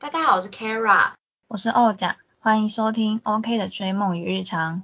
[0.00, 1.10] 大家好，我是 Kara，
[1.46, 4.82] 我是欧甲，欢迎收听 OK 的追梦与日常。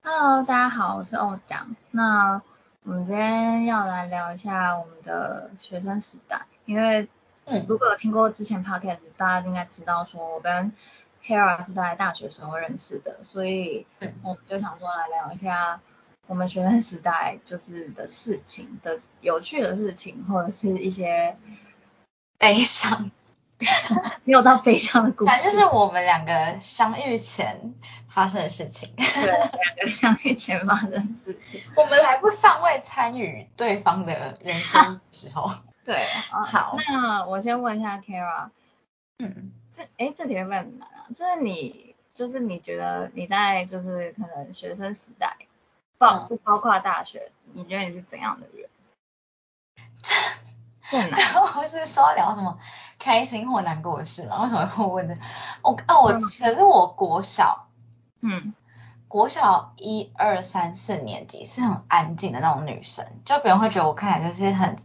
[0.00, 1.66] Hello，大家好，我是欧甲。
[1.90, 2.40] 那
[2.84, 7.08] 我们今天要来聊一下我们的学生时代，因为
[7.46, 10.72] 嗯，如果有听过之前 Podcast，大家应该知道说我跟
[11.24, 13.88] Kara 是在大学时候认识的，所以
[14.22, 15.80] 我们就想说来聊一下。
[16.26, 21.36] 我们学生时代就是的事情的有趣的事情，或者是一些
[22.38, 23.10] 悲伤，
[24.24, 27.74] 没有到悲伤的故事，反正是我们两个相遇前
[28.08, 28.92] 发生的事情。
[28.96, 35.50] 对，两个相遇前发生的事情，我们还不尚未参与对方的人生时候。
[35.84, 38.48] 对， 好，那我先问一下 Kara，
[39.18, 41.04] 嗯，这哎这题会不会很难啊？
[41.14, 45.36] 就是你，就是你觉得你在就是可能学生时代。
[46.04, 47.32] 包不包括大学？
[47.52, 48.68] 你觉得你是怎样的人？
[50.82, 51.18] 很难。
[51.56, 52.58] 我是说聊什么
[52.98, 54.42] 开心或难过的事吗？
[54.42, 55.16] 为什么会问这？
[55.62, 57.68] 我哦我可是我国小，
[58.20, 58.54] 嗯，
[59.08, 64.76] 国小一二三四年级是很安静的那种女生，就别人会觉得我看起来就是很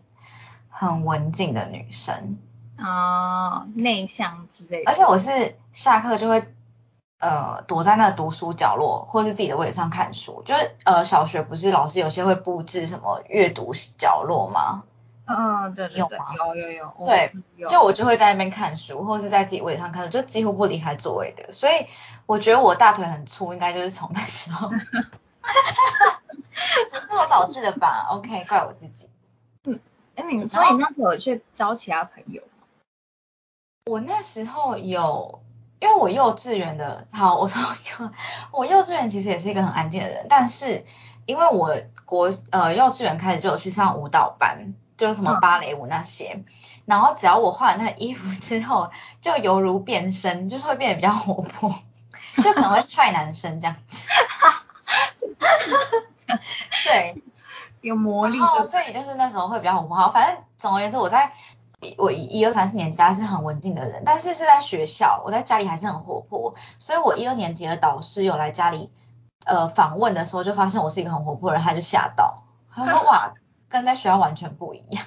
[0.69, 2.37] 很文静的女生
[2.77, 4.89] 啊，内向之类的。
[4.89, 6.53] 而且我是下课就会。
[7.19, 10.41] 呃，躲在那读书角落，或是自己的位置上看书。
[10.45, 14.83] 就是呃，小学不是老师有些会布置什么阅读角落吗？
[15.25, 16.93] 嗯，对对对，有有有。
[17.05, 17.33] 对，
[17.69, 21.51] 就我就会在那边看书，或是在自己位置上看书，就几乎不离开座位的。
[21.51, 21.87] 所以
[22.25, 24.77] 我觉得我大腿很粗，应该就是从那时候， 哈
[25.41, 26.21] 哈
[26.89, 29.09] 哈哈导致的吧？OK，怪我自己。
[29.65, 29.79] 嗯，
[30.15, 32.65] 哎，你所以你那时候有去交其他朋友吗？
[33.87, 35.41] 我那时候有。
[35.79, 38.11] 因为我幼稚园的，好，我说幼，
[38.51, 40.85] 我幼稚园其实也是一个很安静的人，但是
[41.25, 46.43] 因为我国呃幼稚园开始就有去上舞蹈班，就什么芭蕾舞那些，
[46.85, 48.91] 然后只要我换了那个衣服之后，
[49.21, 51.73] 就犹如变身，就是会变得比较活泼，
[52.43, 54.09] 就可能会踹男生这样子，
[56.83, 57.23] 对，
[57.79, 59.95] 有魔力，所以就是那时候会比较活泼。
[59.95, 61.31] 好，反正总而言之，我在。
[61.97, 68.91] 我一二三四年级还是很文静的人，但是是在学校，我在家里还是很活泼，所以我一二年级的导师有来家里
[69.45, 73.33] 呃访问的时候，就发现我是一个很活泼的人，他就吓到，他说哇，
[73.69, 75.05] 跟在学校完全不一样。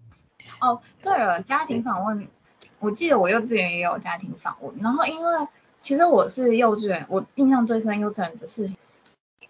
[0.60, 2.28] 哦，对了，家庭访问，
[2.78, 5.48] 我记得我幼稚园也有家庭访问，然后因为
[5.82, 8.78] 其实我是幼稚园，我印象最深幼稚园的事情，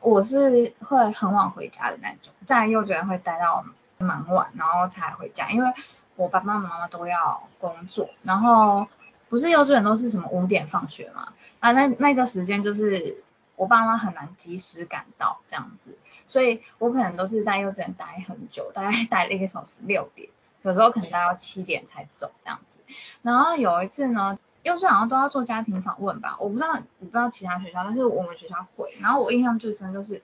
[0.00, 3.64] 我是会很晚回家的那种，在幼稚园会待到
[3.98, 5.72] 蛮晚，然后才回家，因为。
[6.16, 8.86] 我爸爸妈妈都要工作，然后
[9.28, 11.32] 不是幼稚园都是什么五点放学嘛？
[11.60, 13.22] 啊，那那个时间就是
[13.56, 20.28] 我爸妈很难及时赶到这样子，所以我可能都是在幼稚园待很久，大概待了一个小时六点，
[20.62, 22.78] 有时候可能待到七点才走这样子。
[23.22, 28.94] 然后有一次呢，幼稚园好像都要做家庭访问吧，我不知道我不知道其他学校，但是我们学校会。
[29.00, 30.22] 然后我印象最深就是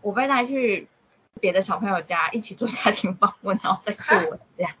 [0.00, 0.88] 我被带去
[1.40, 4.74] 别的小朋友家一起做家庭访问，然后再去我家。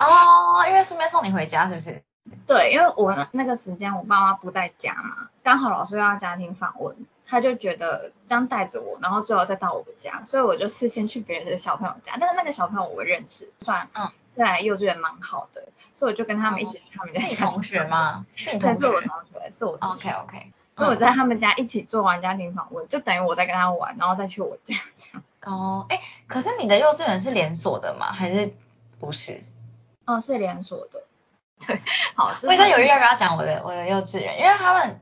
[0.00, 2.02] 哦，因为顺便送你回家是不是？
[2.46, 6.96] 对，因为我那个时间我爸妈不在家嘛，刚好老师要家庭访问，
[7.26, 17.20] 他就觉得这样带着我，然后最后再到我们家，所以我就事先去别人的小朋友家，但是那个小朋友我认识，算嗯在幼稚园蛮好的，所以我就跟他们一起去他们家。
[17.20, 18.26] 是同学吗？
[18.36, 19.78] 是同学，是我同学，是我。
[19.80, 20.52] OK OK。
[20.76, 25.22] 所以我在他们家一起做完家庭访问，就等于我在跟他玩，然后再去我家这样。
[25.42, 28.12] 哦，哎，可是你的幼稚园是连锁的吗？
[28.12, 28.54] 还是
[28.98, 29.42] 不是？
[30.10, 31.04] 哦，是连锁的，
[31.66, 31.80] 对，
[32.14, 32.30] 好。
[32.42, 35.00] 我在犹豫要不要讲我的我的幼稚园，因为他们，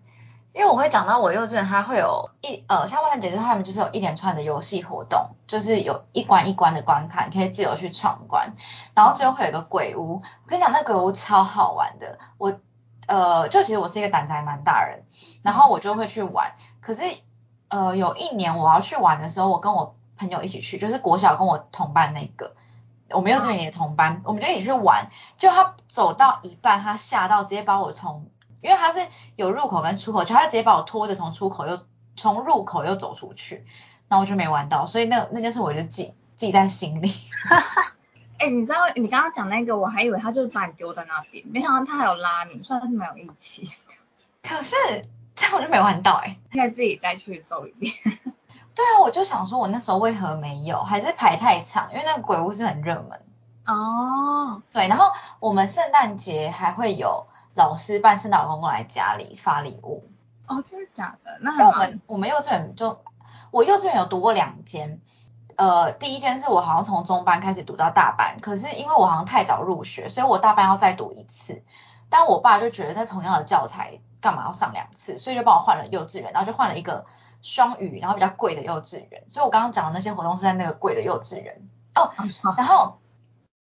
[0.52, 8.54] 因为我会讲到我幼稚园，它会有一呃，像万圣节他们就是有一连串的游戏活动，就是有一关一关的关卡，可以自由去闯关，
[8.94, 10.14] 然后最后会有一个鬼屋。
[10.16, 12.18] 我跟你讲，那鬼屋超好玩的。
[12.36, 12.58] 我
[13.06, 15.04] 呃，就其实我是一个胆子还蛮大人，
[15.42, 16.52] 然后我就会去玩。
[16.82, 17.02] 可是
[17.68, 22.54] 呃，有一年我要去玩的时候，我跟我朋友一起去，就是国小跟我同班那个。
[23.10, 25.10] 我们幼稚园也同班，我们就一起去玩。
[25.36, 29.06] 就他走到一半，他吓到直接把我从，因为他是
[29.36, 31.80] 有入口跟出口，就他直接把我拖着从出口又
[32.16, 33.64] 从入口又走出去，
[34.08, 37.12] 那我就没玩到，所以那那件事我就记记在心里。
[38.38, 43.94] 哎，你知道你刚刚讲那个，我还以为他就是把你丢在那边，没想到他还有拉你，算是蛮有义气的。
[44.42, 44.76] 可是
[45.34, 47.92] 这样我就没玩到哎，现在自己再去走一遍。
[48.78, 50.84] 对啊，我就想说，我那时候为何没有？
[50.84, 51.90] 还是排太长？
[51.90, 53.20] 因为那个鬼屋是很热门。
[53.66, 54.62] 哦。
[54.70, 55.10] 对，然后
[55.40, 60.08] 我们圣诞节还会有老师扮圣诞老公公来家里发礼物。
[60.46, 61.38] 哦，真的假的？
[61.40, 63.00] 那我们我们幼稚园就
[63.50, 65.00] 我幼稚园有读过两间，
[65.56, 71.64] 呃，第一间是我好像从中班开始读到大班，可是因为我好像太早入学，所以我大班要再读一次。
[72.08, 77.06] 但我爸就觉得在同样的教材干嘛要上两次，所以就帮我换了幼稚园，然后就换了一个
[77.42, 79.24] 双语，然后比较贵的幼稚园。
[79.28, 82.12] 所以我刚刚讲的那些活动是在那个贵的幼稚园哦。
[82.56, 82.98] 然后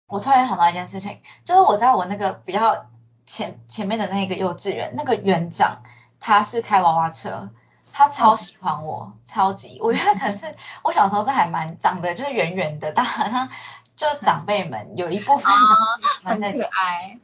[0.06, 2.86] 我突然想到一件事情，就是我在我那个比较
[3.24, 5.82] 前前面的那个幼稚园，那个园长
[6.20, 7.50] 他是开娃娃车。
[7.98, 10.52] 他超喜欢我，超级，我觉得可能是
[10.84, 13.48] 我小时候这还蛮长得就是圆圆的，但好像
[13.96, 15.56] 就长辈们有一部分长
[15.98, 16.68] 辈喜欢那种。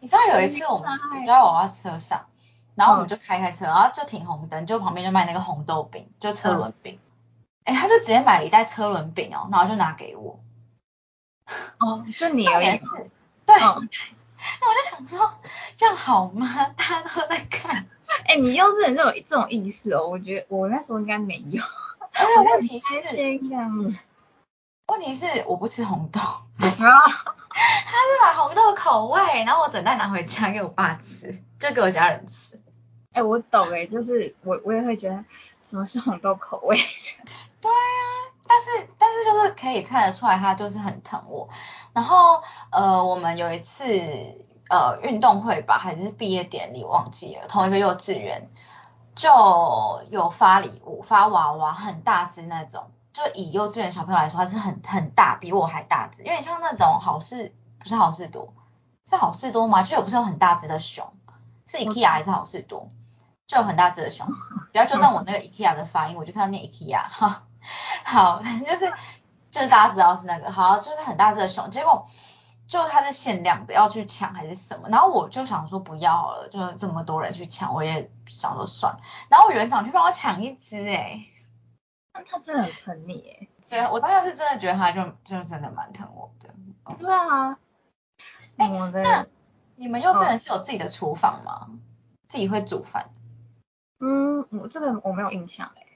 [0.01, 0.89] 你知道有一次我们
[1.21, 2.25] 就在娃娃车上，
[2.75, 6.99] 然后我们就开开车，然后就停红灯，就旁边就卖那个红豆饼，就车轮饼。
[7.65, 10.41] 哎，他就直接买了一袋车轮饼哦，然后就拿给我。
[11.79, 12.87] 哦，就你也是。
[13.47, 13.57] 对。
[14.61, 15.39] 那我就想说，
[15.77, 16.49] 这样好吗？
[16.77, 17.87] 大家都在看。
[18.27, 20.09] 哎，你幼稚园就有这种意识哦？
[20.09, 21.63] 我觉得我那时候应该没有。
[22.13, 23.17] 但是问题是，
[24.93, 26.21] 问题是我不吃红豆。
[26.59, 26.85] 他是
[28.23, 32.61] 买红豆口味，然后我整袋拿回家给我爸吃，就给我家人吃。
[33.13, 35.25] 哎，我懂哎，就是我我也会觉得
[35.65, 36.77] 什么是红豆口味。
[37.61, 38.05] 对啊，
[38.47, 41.49] 但是但是就是可以看得出来，他就是很疼我。
[41.93, 44.47] 然后呃，我们有一次。
[44.71, 47.47] 呃，运动会吧，还是毕业典礼，忘记了。
[47.47, 48.49] 同一个幼稚园
[49.15, 49.29] 就
[50.09, 52.91] 有发礼物，发娃娃，很大只那种。
[53.13, 56.23] 就以幼稚园小朋友来说，它是很很大，比我还大只。
[56.23, 58.53] 因为像那种好事，不是好事多，
[59.09, 59.83] 是好事多吗？
[59.83, 61.13] 就有不是有很大只的熊，
[61.67, 62.91] 是 IKEA 还是好事多？
[63.47, 64.27] 就有很大只的熊。
[64.73, 67.45] 不要纠正我那个 IKEA 的发音，我就是要念 IKEA 哈。
[68.05, 68.93] 好， 就是
[69.51, 71.71] 就是大家知道是那个，好，就是很大只的熊。
[71.71, 72.07] 结果。
[72.69, 74.89] 就它是限量的，要去抢还是什么？
[74.89, 78.97] 然后我就想说不要了，就这么多人去抢，我也想说算。
[79.29, 81.32] 然后园长去帮我抢一只，哎，那
[82.13, 83.49] 他真的很疼你，哎。
[83.71, 86.49] 对啊，我当时是真的觉得他就就真的蛮疼我的。
[86.99, 87.59] 对啊。
[88.57, 89.27] 哎，那
[89.77, 91.71] 你们幼稚园是有自己的厨房吗？
[92.29, 93.11] 自己会煮饭？
[94.01, 95.87] 嗯，我这个我没有印象，哎。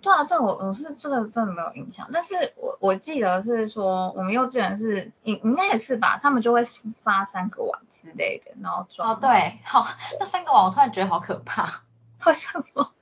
[0.00, 6.64] 对啊，这我我是这个真的没有印象，但是我我记得是说我们幼稚园是应应该也是吧，他们就会
[7.02, 9.14] 发三个碗之类的，然后装。
[9.14, 9.84] 哦对，好，
[10.20, 11.82] 那三个碗我突然觉得好可怕。
[12.24, 12.92] 为什么？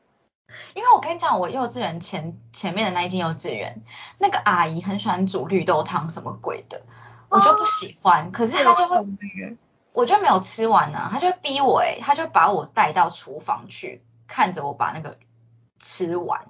[0.74, 3.82] 因为我跟你讲，我幼稚园前前面的那一间幼稚园，
[4.18, 6.82] 那个阿姨很喜欢煮绿豆汤什么鬼的，
[7.28, 9.06] 我就不喜欢，可是她就会，
[9.92, 15.18] 我就没有吃完呢，她就会逼我哎，她就把我带到厨房去，看着我把那个
[15.78, 16.46] 吃完。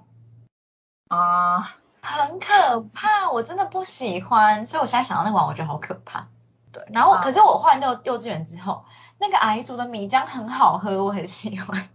[1.07, 6.27] 啊，很可怕，我真的不喜欢，所以我现在想到那碗，我觉得好可怕。
[6.71, 8.85] 对，然后可是我换幼幼稚园之后，
[9.17, 11.87] 那个阿姨煮的米浆很好喝，我很喜欢。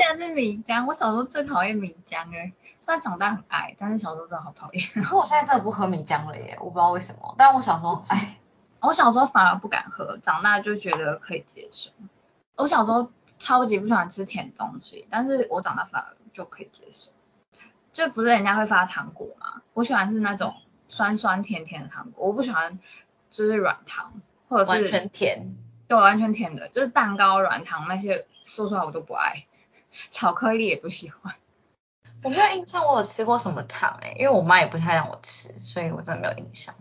[0.00, 4.82] 现在是米浆，我小时候最讨厌米浆哎，虽然长大很爱，但是小时候真的好讨厌。
[5.04, 8.38] 可我现在真的不喝米浆了耶，我不知道为什么，但我小时候哎，
[8.80, 11.90] 我小时候反而不敢喝，长大就觉得可以接受。
[12.56, 17.10] 我小时候超级不喜欢吃甜东西，但是我长大反而就可以接受。
[17.92, 19.60] 就不是人家会发糖果嘛？
[19.74, 20.54] 我喜欢是那种
[20.88, 22.78] 酸酸甜甜的糖果，我不喜欢
[23.30, 24.14] 就是软糖
[24.48, 25.54] 或者是完全甜，
[25.88, 29.44] 对，完全甜的，就是蛋糕软糖那些说出来我都不爱，
[30.08, 31.34] 巧克力也不喜欢。
[32.22, 36.74] 我没有印象我有吃过什么糖哎，因为我妈也不太让我吃，所以我真的没有印象。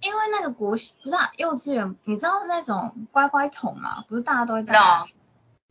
[0.00, 0.92] 因为那个国不是
[1.36, 4.04] 幼稚园，你知道那种乖乖桶嘛？
[4.08, 4.74] 不是大家都会带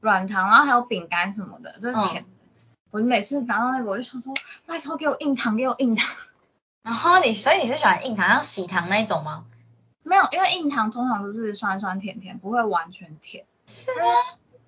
[0.01, 2.25] 软糖，然后还有饼干什么的，就是甜。
[2.91, 4.33] 我每次拿到那个，我就想说，
[4.65, 6.09] 拜托给我硬糖，给我硬糖。
[6.83, 9.45] 然后你，所以你是喜欢硬糖，像喜糖那一种吗？
[10.03, 13.45] 没有，因为硬糖通常都是酸酸甜甜，不会完全甜。
[13.65, 14.05] 是吗？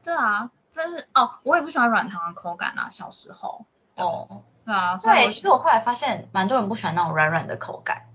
[0.04, 3.66] 对啊，但是哦，我也不喜欢软糖的口感啊，小时候。
[3.96, 4.44] 哦。
[4.66, 4.98] 对啊。
[4.98, 8.08] 对，其实我后来发现，蛮多人不喜欢那种软软的口感。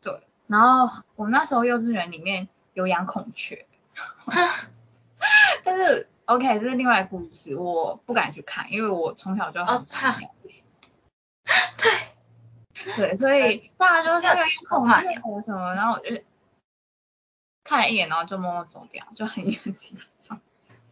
[0.00, 0.22] 对。
[0.46, 3.66] 然后我那时候幼稚园里面有养孔雀。
[5.64, 6.08] 但是。
[6.26, 10.30] OK，这是另外一个故事，我不敢去看，因为我从小就很怕鸟。
[11.76, 14.28] 对，对，所以大家就是
[14.66, 16.22] 恐怕鸟什么，然后我就
[17.62, 19.60] 看了一眼，然后就默默走掉，就很远。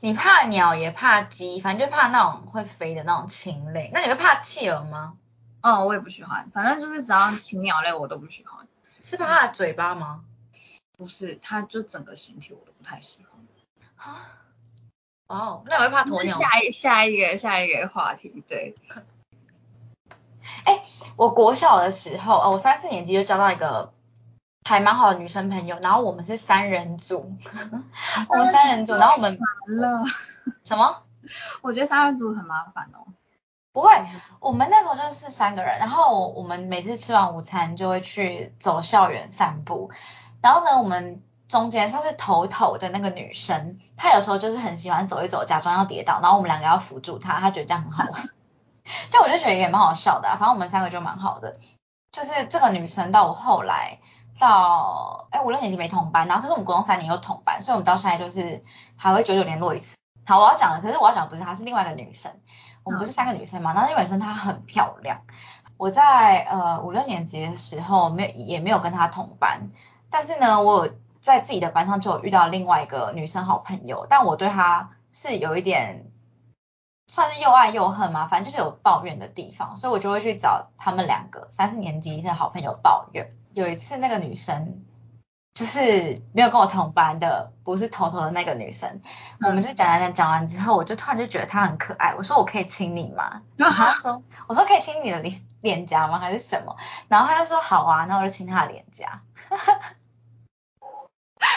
[0.04, 3.88] 你怕鸟也怕鸡，反正就怕那种会飞的那种禽类。
[3.94, 5.16] 那你会怕企鹅吗？
[5.60, 8.66] 嗯，我也不喜欢，反正就是只要禽鸟类我都不喜欢。
[9.00, 10.24] 是怕它的嘴巴吗？
[10.98, 14.12] 不是，它就整个形体我都不太喜欢。
[14.12, 14.26] 啊？
[15.28, 16.40] 哦，那我会怕鸵鸟。
[16.40, 18.74] 下一下一个下一个话题，对。
[20.64, 20.82] 哎，
[21.14, 23.91] 我国小的时候，哦，我三四年级就交到一个
[24.64, 27.36] 还蛮好的女生朋友，然后我们是三人组，
[28.30, 30.04] 我们三人组，然后我们完了。
[30.64, 31.02] 什么？
[31.60, 33.06] 我觉得三人组很麻烦哦。
[33.72, 33.90] 不会，
[34.38, 39.90] 我们那时候就是三个人，然后我们每次吃完午餐就会去走校园散步，
[40.42, 48.28] 然后呢，我们中间算是头头的那个女生，她有时候就是很喜欢走一走，假装要跌倒，然后我们两个要扶住她，她觉得这样很好玩，
[49.10, 51.56] 就我就觉得也蛮好笑的、啊，反正我们三个就蛮好的，
[52.10, 54.00] 就是这个女生到我后来
[54.42, 58.64] 到哎五六年级没同班，然后可是我们国中三年又同班，所以我们到现在就是
[58.96, 59.96] 还会久久联络一次。
[60.26, 62.32] 好，我要讲的，可是我要讲的不是她，是另外一个女生。
[62.82, 65.20] 我们不是三个女生嘛，然后那女生她很漂亮。
[65.76, 69.70] 我在呃五六年级的时候没有也没有跟她同班，
[70.10, 76.10] 但是呢，我有在自己的班上就有遇到另外一个女生好朋友，但我对她是有一点
[77.06, 83.32] 算是又爱又恨嘛，反正就是有抱怨的地方，所以我就会去找他们两个三四年级的好朋友抱怨。
[83.54, 84.84] 有一次那个女生。
[85.54, 89.02] 就是没有跟我同班的，不是头头的那个女生。
[89.42, 92.14] 我们就讲讲讲讲完之后，我就突然就觉得她很可爱。
[92.14, 93.42] 我说我可以亲你吗？
[93.56, 96.18] 然后她说， 我说可以亲你的脸脸颊吗？
[96.18, 96.78] 还是什么？
[97.08, 99.20] 然后她就说好啊，然后我就亲她的脸颊。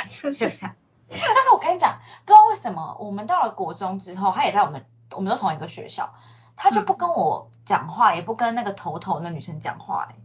[0.22, 0.75] 就这样。
[1.10, 6.14] 但是我跟你讲，不知道为什么，我们到了国中之后，她也在我们，我们都同一个学校，
[6.58, 10.16] 她就不跟我讲话，也不跟那个头头那女生讲话、欸，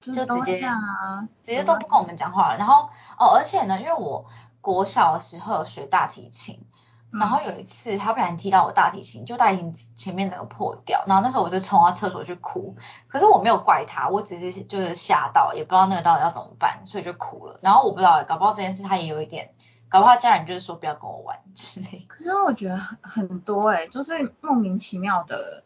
[0.00, 2.58] 就直接啊，直接都不跟我们讲话了。
[2.58, 2.88] 然后
[3.18, 4.26] 哦，而且呢，因为我
[4.60, 6.64] 国小的时候有学大提琴，
[7.12, 12.76] 然后有一次他不小心踢到我大提琴，就大提琴前面整个破掉，然后那时候我就冲到厕所去哭，
[13.08, 17.58] 可是我没有怪他，我只是就是吓到，也不知道那个到底要怎么办，所以就哭了。
[17.62, 19.52] 然后我不知道，搞不好这件事他也有一点，
[19.88, 22.04] 搞不好家人就是说不要跟我玩之类。
[22.08, 25.64] 可是我觉得很很多哎、就是莫名其妙的，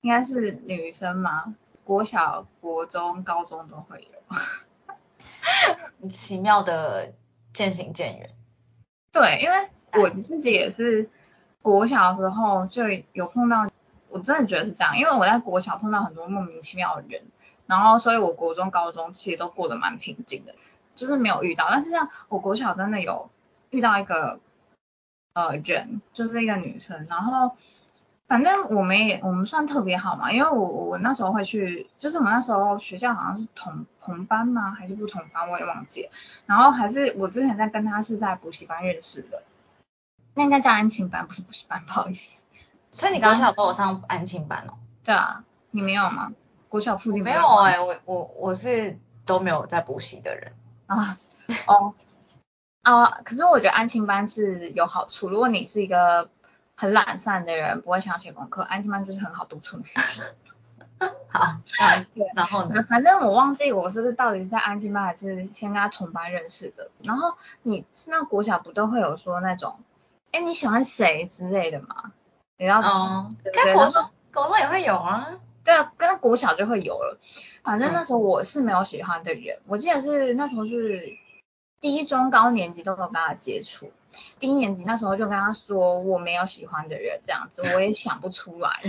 [0.00, 1.54] 应该是女生嘛，
[1.84, 4.08] 国小、国中、高中都会有。
[6.08, 7.12] 奇妙的
[7.52, 8.30] 渐行渐远。
[9.12, 11.08] 对，因为我自己也是
[11.62, 13.68] 国小的时候就有碰到，
[14.08, 17.22] 我真的觉得是这样，因为我在国小碰到很多莫名其妙的人，
[17.66, 20.54] 然后所以我国中、高中其实都过得蛮平静的，
[20.96, 21.68] 就是没有遇到。
[21.70, 23.30] 但是像我国小真的有
[23.70, 24.40] 遇到一个
[25.34, 27.56] 呃人，就是一个女生，然后
[28.26, 34.70] 反正我们也我们算特别好嘛，因为我我那时候会去，就是我们那时候学校好像是同同班吗？
[34.72, 35.50] 还是不同班？
[35.50, 36.10] 我也忘记了。
[36.46, 39.42] 然后还是我之前在跟他是在补习班认识的，
[40.34, 42.46] 那应该叫安亲班，不是补习班，不好意思。
[42.90, 44.74] 所以你国小都有上安亲班哦？
[45.04, 46.32] 对啊，你没有吗？
[46.68, 50.52] 国小附近没有哎、我我我是都没有在补习的人。
[50.86, 51.16] 啊
[51.66, 51.94] 哦
[52.82, 56.30] 啊，可是我觉得安亲班是有好处，如果你是一个
[56.76, 59.84] 很懒散的人，不会想要写功课，安静班就是很好督促你。
[61.28, 61.58] 好，
[62.14, 62.82] 对然后呢？
[62.88, 66.90] 反正我忘记我是到底是在安静班还是先跟他同班认识的。
[67.02, 69.80] 然后你那国小不都会有说那种，
[70.30, 72.12] 哎你喜欢谁之类的吗？
[72.56, 73.28] 你知道哦？
[73.52, 75.34] 跟国中国中也会有啊。
[75.64, 77.18] 对啊，跟国小就会有了。
[77.62, 81.16] 反正那时候我是没有喜欢的人，我记得是那时候是
[81.80, 83.90] 低中高年级都有跟他接触。
[84.38, 88.80] 低年级那时候就跟他说我没有喜欢的人这样子，我也想不出来。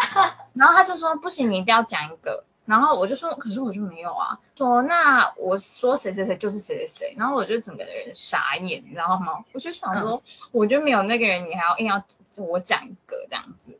[0.54, 2.44] 然后他就说不行，你一定要讲一个。
[2.64, 4.38] 然后我就说，可是我就没有啊。
[4.54, 7.14] 说那我说谁谁谁就是谁谁谁。
[7.18, 9.44] 然后我就整个人傻眼，你知道吗？
[9.52, 10.22] 我就想说，
[10.52, 12.04] 我就没有那个人，你还要硬要
[12.36, 13.78] 我讲一个这样子。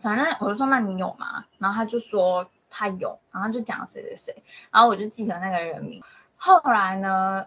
[0.00, 1.44] 反正我就说那你有吗？
[1.58, 6.02] 然后他就说他有，然后就讲谁谁谁，然后我就记得那个人名。
[6.36, 7.46] 后来呢，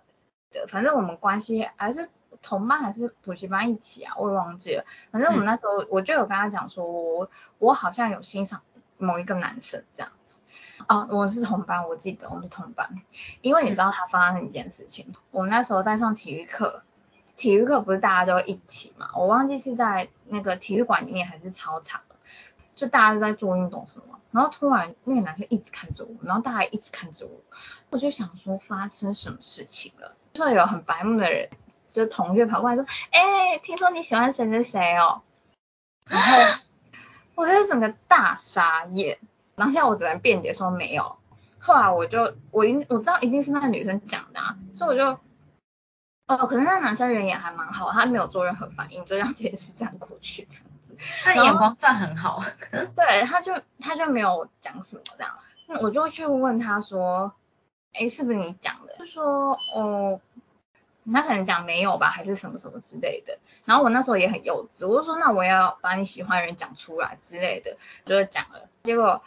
[0.67, 2.07] 反正我们关系还是
[2.41, 4.85] 同班还是补习班一起啊，我也忘记了。
[5.11, 7.29] 反正我们那时候我就有跟他讲说，我
[7.59, 8.61] 我好像有欣赏
[8.97, 10.37] 某一个男生这样子。
[10.87, 12.89] 哦，我是同班，我记得我们是同班，
[13.41, 16.83] 因为你知道他发生一件事情，我们那时候在上体育课，
[17.37, 19.09] 体育课不是大家都一起嘛？
[19.15, 22.01] 我忘记是在那个体育馆里面还是操场。
[22.73, 27.39] 就大家都在做运动什么，然后突然那个男生一直看着我，然后大家一直看着我，
[27.91, 30.15] 我就想说发生什么事情了。
[30.33, 31.49] 就有很白目的人，
[31.93, 35.21] 就同学跑过来说，哎、欸，听说你喜欢谁谁谁哦，
[36.09, 36.37] 然后
[37.35, 39.17] 我就是整个大傻眼，
[39.55, 41.17] 然后现在我只能辩解说没有。
[41.59, 45.19] 后来我就我一我知道一定是那个女生讲的啊，所以我就
[46.27, 50.97] 哦，可能那个男生人也还蛮好，他没有做任何反应，就让这件事这样过去这样子。
[51.23, 52.43] 他眼光算很好，
[52.95, 55.31] 对，他就他就没有讲什么这样，
[55.67, 57.33] 那我就去问他说，
[57.93, 58.95] 哎，是不是你讲的？
[58.97, 60.19] 就说哦，
[61.13, 63.39] 他可能讲没有吧，还是什么什么之类的。
[63.65, 68.67] 然后我那时候也很幼稚，我就说那我要把你喜欢的人讲出来之类的，就是讲了。
[68.83, 69.21] 结果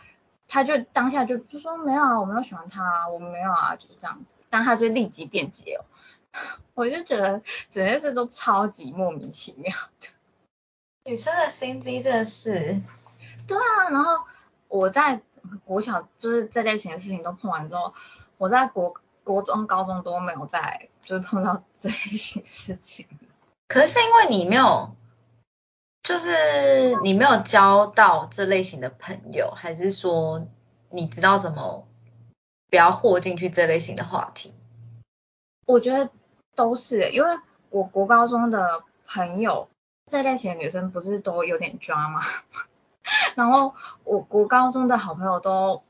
[0.48, 4.42] 他就当下就就说没有啊，我没有喜欢他啊，我没有啊，就是这样子。
[4.50, 5.84] 但他就立即辩解哦，
[6.74, 10.08] 我就觉得整件事都超级莫名其妙的。
[11.04, 12.80] 女生的心机真的是，
[13.46, 14.24] 对啊，然后
[14.68, 15.20] 我在
[15.64, 17.92] 国小就是这类型的事情都碰完之后，
[18.38, 23.06] 我在国国中、高中都没有再就碰到这类型事情。
[23.68, 24.94] 可是因为你没有，
[26.02, 30.46] 就是你没有交到这类型的朋友，还是说
[30.90, 31.86] 你知道怎么
[32.68, 34.52] 不要豁进去这类型的话题？
[35.66, 36.10] 我觉得
[36.54, 37.38] 都是，因为
[37.70, 39.68] 我国高中的朋友
[40.06, 42.20] 这类型的女生不是都有点抓吗？
[43.34, 45.82] 然后我国高中的好朋友都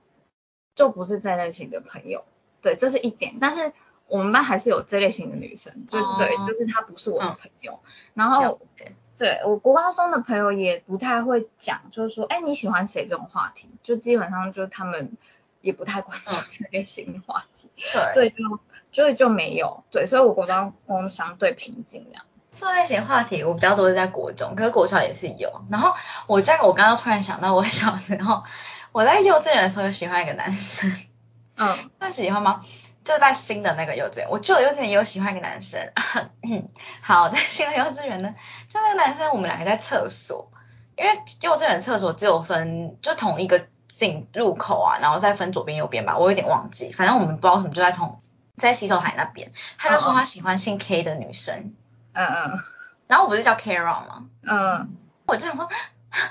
[0.75, 2.25] 就不是这类型的朋友，
[2.63, 3.39] 对，这是一点。
[3.41, 3.73] 但是
[4.09, 7.81] 我们班还是有这类型的女生，就对，就是她不是我的朋友。
[8.15, 8.61] 然后
[9.17, 15.17] 对我国高中的朋友也不太会讲，就是说，哎，你喜欢谁这种话题，就基本上就他们
[15.61, 18.61] 也不太关注这类型的话题，对，所以就
[18.93, 22.25] 所以就没有，对，所以我国高中相对平静这样。
[22.57, 25.65] 这类型话题我比较多是在国中，可是国小也是有。
[25.71, 25.95] 然后
[26.29, 28.45] 我这个我刚刚突然想到，我小时候
[28.93, 30.93] 我在幼稚园的时候喜欢一个男生，
[31.57, 32.61] 嗯， 算喜欢吗？
[33.05, 35.93] 就在新的那个幼稚园，我旧幼稚园也有喜欢一个男生。
[37.03, 38.35] 好，在新的幼稚园呢，
[38.69, 40.51] 就那个男生，我们两个在厕所，
[40.97, 41.11] 因为
[41.43, 48.23] 幼稚园厕所只有分就同一个进入口啊，然后再分左边右边吧，我有点忘记，反正我们不知道什么就在同
[48.57, 51.75] 在洗手台那边，他就说他喜欢姓 K 的女生。
[52.13, 52.61] 嗯嗯，
[53.09, 54.25] 然后我不是叫 Carol 吗？
[54.43, 54.97] 嗯，
[55.27, 55.69] 我就想说，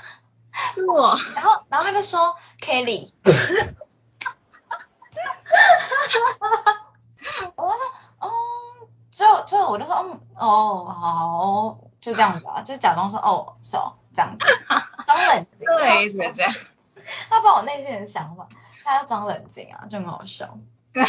[0.74, 3.12] 是我，然后然后他就说 Kelly，
[7.56, 7.86] 我就说，
[8.20, 8.30] 哦，
[9.10, 14.46] 就就我就说，嗯，哦，好，就这样子啊，就假装说，哦，是哦，这样子，
[15.06, 16.52] 装冷静， 对，是这样，
[17.28, 18.48] 他把我内心的想法，
[18.82, 20.58] 他要装冷静啊，就很好笑。
[20.92, 21.04] 对。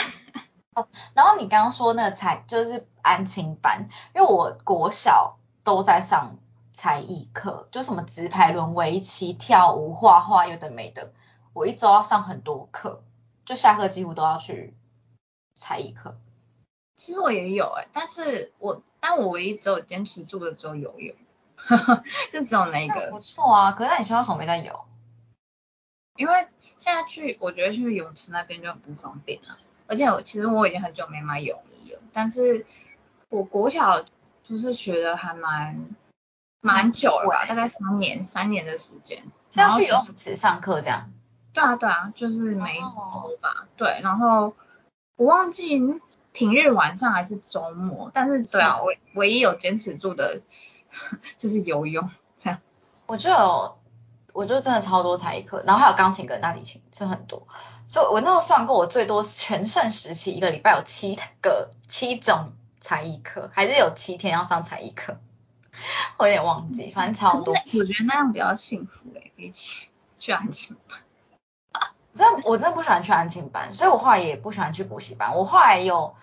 [0.74, 6.36] 哦，然后你刚刚说那个才就是安亲班，因为我国小都在上
[6.74, 11.14] 才艺课，就什么直排轮、围棋、跳舞、画画，有的没的，
[11.54, 13.02] 我一周要上很多课，
[13.46, 14.74] 就下课几乎都要去
[15.54, 16.18] 才艺课。
[16.98, 21.15] 其实我也有哎，但是我但我唯一只有坚持住的只有游泳，
[22.32, 23.12] 就只有那个。
[23.12, 24.86] 不错啊，可是那你学校什么没在游？
[26.15, 29.60] 因为现在去，我觉得去泳池那边就很不方便啊。
[29.88, 32.65] 而且我其实我已经很久没买泳衣了，但是
[33.30, 34.04] 我国小
[34.43, 35.86] 就是学的还蛮
[36.62, 39.24] 蛮久了吧，大概三年三年的时间。
[39.52, 41.12] 是要去游泳池上课这样？
[41.56, 43.65] 对啊对啊，就是每周吧。
[43.78, 44.54] 对，然后
[45.15, 45.82] 我忘记
[46.34, 50.39] 平日晚上还是周末，但是对啊，唯唯一有坚持住的
[51.38, 52.60] 就是游泳这样。
[53.08, 53.78] 我就有，
[54.34, 57.48] 我就真的超多才艺课，然后还有钢琴跟大提琴，就很多。
[57.88, 65.20] 所以我那时候算过，我最多全盛时期一个礼拜有七个七种才艺课，还是有七天要上才艺课，
[66.18, 67.54] 我有点忘记，反正超多。
[67.54, 71.00] 我觉得那样比较幸福诶，比起去安亲班。
[72.15, 75.36] 真的，我真的不喜欢去安亲班，所以我后来也不喜欢去补习班。
[75.36, 76.15] 我后来有，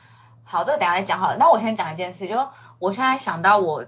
[0.43, 1.37] 好，这个等下再讲好了。
[1.37, 3.85] 那我先讲一件事，就我现在想到我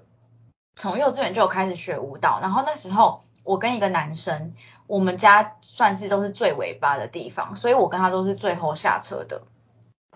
[0.76, 4.54] 从幼稚园就有开始学舞蹈，然后那时候我跟一个男生。
[4.86, 9.40] 我们家算是都是最尾巴的地方，所以我跟他都是最后下车的。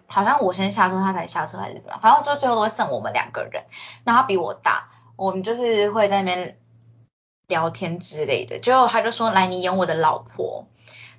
[0.06, 1.98] 好像我先下车，他才下车还是怎么？
[2.02, 3.64] 反正就最后都会剩我们两个人。
[4.04, 6.58] 那他比我大，我们就是会在那边
[7.46, 8.60] 聊天之类的。
[8.60, 10.66] 最后他就说：“来，你演我的老婆。”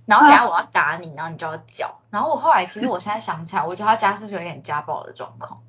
[0.10, 2.00] 然后等下我要打你，然后你就要叫。
[2.10, 5.62] 然后我后来其实我现在想起来，我觉得他家是不是有点家暴的状况？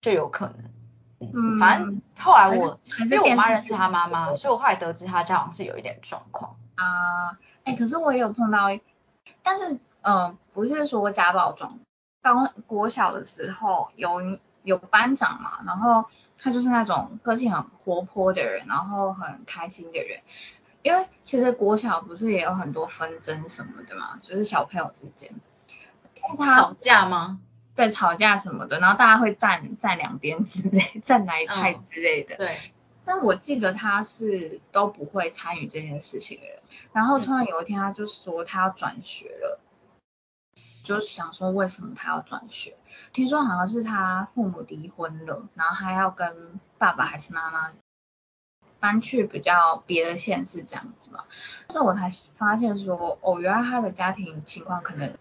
[0.00, 0.70] 就有可能。
[1.18, 7.36] 嗯，反正后来我因为我妈认识他妈妈，所以我后来得知他家好像是有一点状况啊。
[7.64, 8.68] 哎，可是我也有碰到，
[9.42, 11.80] 但是嗯，不是说家暴状。
[12.22, 16.04] 刚国小的时候有有班长嘛，然后
[16.38, 20.20] 他就是那种个性很活泼的人，然后很开心的人。
[20.84, 25.32] 因为其实国小不是也有很多纷争什么的嘛，就是小朋友之间
[26.38, 27.40] 他吵架吗？
[27.74, 32.36] 对吵架什么的，然后大家会站站两边之类， 站哪一派之类的。
[32.36, 32.56] 对。
[33.06, 36.58] 但我记得他是都不会参与这件事情的人。
[36.92, 39.60] 然后突然有一天他就说他要转学了，
[40.82, 42.76] 就想说为什么他要转学？
[43.12, 47.72] 听说好像是他父母离婚了，然后他要跟爸爸还是妈妈
[48.80, 51.24] 搬去比较别的县市这样子嘛。
[51.68, 55.12] 这我才发现说，哦，原来他的家庭情况可能。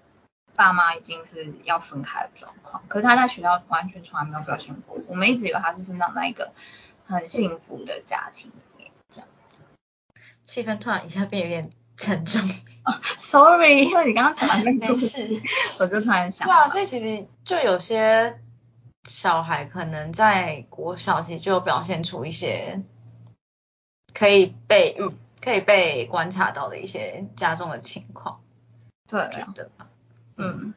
[0.55, 4.99] 爸妈已经是要分开的状况，可是他在学校完全从来没有表现过。
[5.07, 6.51] 我们一直以为他是生长在一个
[7.07, 9.63] 很幸福的家庭里面，这样子。
[10.43, 12.39] 气氛突然一下变有点沉重。
[13.17, 15.41] Sorry，因为你刚刚讲的那个事，
[15.79, 16.47] 我就突然想。
[16.47, 18.39] 对啊，所以其实就有些
[19.05, 22.83] 小孩可能在国小其实就表现出一些
[24.13, 28.39] 可以被嗯可以被观察到的一些家中的情况，
[29.09, 29.87] 对觉啊，得吧。
[30.37, 30.73] 嗯，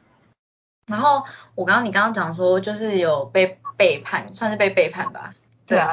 [0.87, 5.35] 然后我刚刚你刚刚讲说，就是有被背叛，算是被背叛吧。
[5.67, 5.93] 对啊。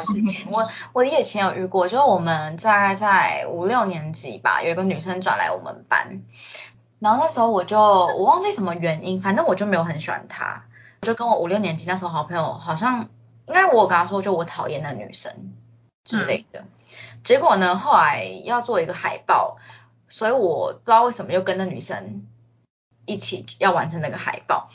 [0.49, 6.23] 我我以前有遇过，就是我们大概在五六年级吧，有一个女生转来我们班，
[6.99, 10.65] 然后那时候我就我忘记什么原因，反正我就没有很喜欢她，
[11.01, 13.09] 就跟我五六年级那时候好朋友，好像
[13.47, 15.53] 应该我有跟她说，就我讨厌那女生
[16.03, 16.65] 之类的。
[17.23, 19.57] 结果呢，后来要做一个海报，
[20.09, 22.27] 所以我不知道为什么又跟那女生
[23.05, 24.69] 一起要完成那个海报，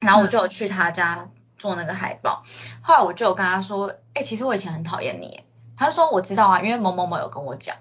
[0.00, 2.42] 然后我就有去她家做那个海报。
[2.82, 5.44] 后来我就有跟她说，哎、其实我以前很讨厌你耶。
[5.76, 7.76] 她就说我知道啊，因为某某某有跟我讲。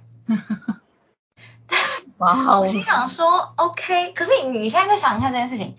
[2.20, 5.76] 我，心想说，OK，可是你你现在再想一下这件事情，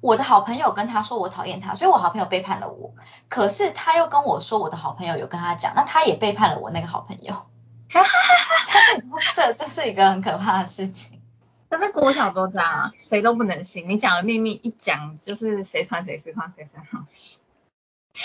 [0.00, 2.92] 我的好朋友跟他说我讨厌他，所以我好朋友背叛了我。
[3.28, 7.46] 可是他又跟我说我的好朋友有跟他讲，那他也背叛了我那个好朋友。
[9.34, 11.20] 这这是一个很可怕的事情。
[11.68, 13.88] 但是国小都这样啊，谁都不能信。
[13.88, 17.06] 你讲的秘密一讲，就是谁传谁，谁传谁身上。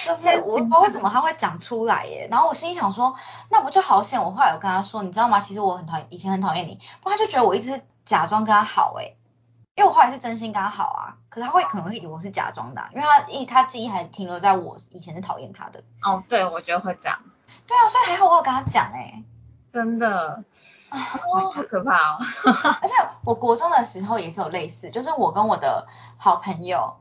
[0.06, 3.16] 就是我不知道为什么他会讲出来耶，然后我心里想说，
[3.50, 4.24] 那不就好险？
[4.24, 5.40] 我后来有跟他说，你知道吗？
[5.40, 9.16] 其实我很讨厌，以前很讨厌你，不然他就觉得我一直假装跟他好哎，
[9.76, 15.84] 因为我后来是真心跟他好啊，可是他会可能会以为我是假装的啊、因为他一他记忆还停留在我以前是讨厌他的。
[16.04, 17.20] 哦，对，我觉得会这样，
[17.68, 19.24] 对啊，所以还好我有跟他讲哎，
[19.74, 20.44] 真的，
[20.92, 22.18] 哦好可怕哦。
[22.82, 26.96] 而且我国中的时候也是有类似，就是我跟我的好朋友，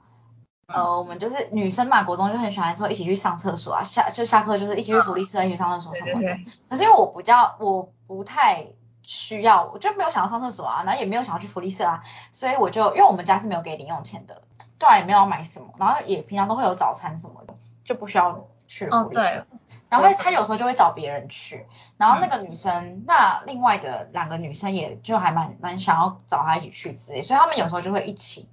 [0.67, 6.39] 呃，我们就是女生嘛，国中就很喜欢说一起去上厕所啊，下就下课就是一起去福利社一起上厕所什么的。
[6.69, 8.69] 可是因为我比较我不太
[9.03, 14.43] 需要，我就没有想要上厕所啊，然后也没有想要去福利社啊，所以我就因为我们家是没有给零用钱的，
[14.79, 17.55] 对啊，也没有要买什么，然后也平常都会有早餐什么的，
[17.85, 19.23] 就不需要去哦福利社。
[19.23, 19.45] 对，
[19.91, 21.67] 然后他有时候就会找别人去，
[21.99, 28.49] 然后那个女生，那另外的两个女生也就还蛮蛮想要找他一起去之类，所以他们有时候就会一起。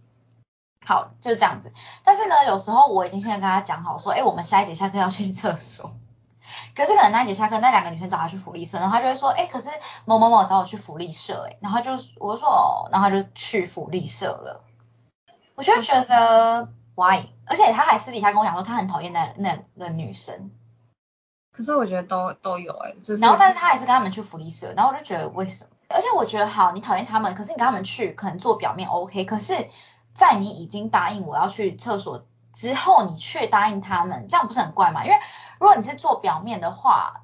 [0.85, 1.71] 好，就是这样子。
[2.03, 5.91] 但是呢，有时候我已经现在跟他讲好说，哎，我们下一节下课要去厕所。
[6.73, 9.69] 可是可能那一节下课，那两个女生找他去福利社，然后他就会说，哎，可是
[10.05, 14.63] 某某某找我去福利社，哎，然后就我就说哦，然后他就去福利社了。
[15.55, 17.25] 我就觉得 why？
[17.45, 20.51] 而且他还私底下跟我讲说，他很讨厌那那个女生。
[21.57, 25.71] 可是我觉得都都有哎、就是然后，但是他还是跟他们去福利社，然后我就觉得为什么？
[25.89, 29.67] 而且我觉得好，你讨厌他们，可是你跟他们去，可能做表面 OK，可是，
[30.13, 35.03] 在你已经答应我要去厕所之后，你却答应他们，这样不是很怪吗？
[35.03, 35.17] 因为
[35.59, 37.23] 如果你是做表面的话，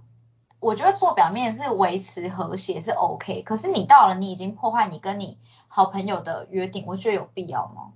[0.59, 7.91] 我觉得做表面是维持和谐是 OK，可是你到了你已经破坏你跟你好朋友的约定，我觉得有必要吗？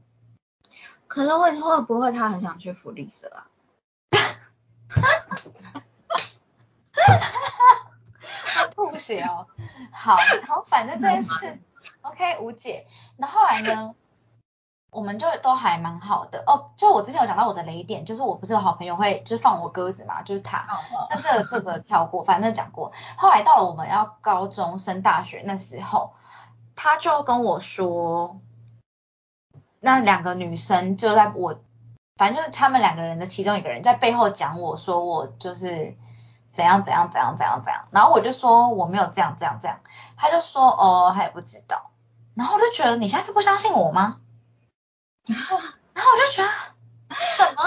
[1.07, 3.47] 可是会会不会他很想去福利社啊？
[8.75, 9.47] 吐血哦。
[9.91, 11.59] 好，然后反正这件事
[12.01, 12.87] OK 无解。
[13.17, 13.95] 那后来呢，
[14.89, 16.71] 我们就都还蛮好的哦。
[16.75, 20.59] 就我之前有讲到我的雷点，就是我不是有好朋友会就是放我鸽子嘛，就是他。
[20.59, 22.91] 哦那这个这个跳过，反正讲过。
[23.17, 26.13] 后来到了我们要高中升大学那时候，
[26.75, 28.39] 他就跟我说，
[29.79, 31.59] 那两个女生就在我，
[32.17, 35.95] 反正就是他们两个人的其中一个人在背后讲我说我就是
[36.57, 39.79] 怎样怎样怎样怎样怎样，然后我就说我没有这样这样这样，
[40.17, 41.91] 他就说哦他也不知道，
[42.33, 44.19] 然后我就觉得你现在是不相信我吗？
[45.27, 46.49] 然后我就觉得
[47.15, 47.63] 什么？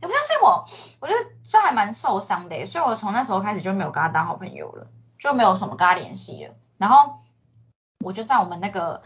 [0.00, 0.64] 你不相信我？
[1.00, 4.86] 我觉得这还蛮受伤的，所以我从那时候开始就没有跟他当好朋友了，
[5.18, 6.54] 就没有什么跟他联系了。
[6.78, 7.18] 然后
[8.02, 9.02] 我就在我们那个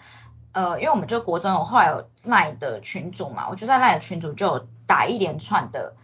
[0.53, 5.97] 呃，因为我们就国中有后来有赖的群组嘛，我就在赖的群组就有打一连串的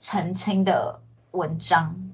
[0.00, 1.00] 澄清的
[1.30, 2.05] 文章，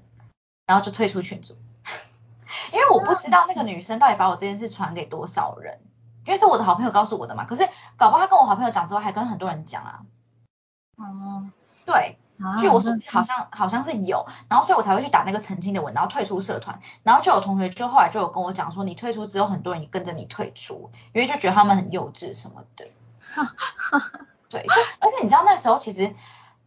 [0.66, 1.56] 然后就退出群组，
[2.72, 5.80] 因为我不知道那个女生到底把我这件事传给多少人，
[6.26, 10.00] 因为是我的好朋友告诉我的嘛，可是搞不好她跟我好朋友讲之后还跟很多人讲啊，
[10.96, 11.50] 哦，
[11.86, 12.18] 对。
[12.40, 22.88] 啊据我所知，好像好像是有，然后所以我才会去打那个澄清的文，然后退出社团，然后就有同学就后来就有跟我讲说，你退出之后，很多人也跟着你退出，因为就觉得他们很幼稚什么的。
[24.48, 26.16] 对，就而且你知道那时候其实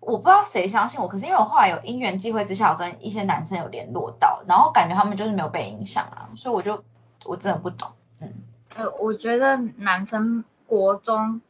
[0.06, 6.84] 我不知道谁相信我，可是因为我后来有因缘际会之下，我跟一些男生有联络到，然后感觉他们就是没有被影响啊，所以我就
[7.26, 7.92] 我真的不懂，
[8.22, 8.34] 嗯，
[8.76, 11.42] 呃，我觉得男生国中、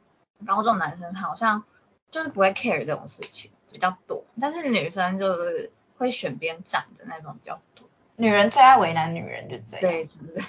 [0.46, 1.63] 高中男生好像
[2.12, 7.88] 就是不会 care 这种事情比较多，但是女生就是会选边站的那种比较多。
[8.15, 9.82] 女人最爱为难女人，就这样。
[9.82, 10.48] 对，是不是，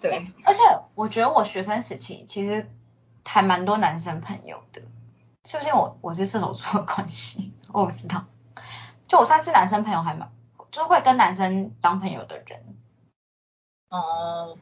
[0.00, 0.62] 对，而且
[0.94, 2.68] 我觉得我学生时期其实
[3.24, 4.82] 还蛮多男生朋友的，
[5.46, 7.52] 是不是我我是射手座的关系？
[7.72, 8.24] 我不知道，
[9.06, 10.30] 就我算是男生朋友还蛮，
[10.70, 12.60] 就是会跟男生当朋友的人。
[13.88, 14.58] 哦，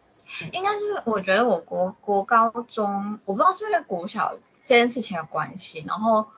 [0.52, 6.28] 应该是我觉得我国国高中，我不知道是不是国小这件事情的关系，然后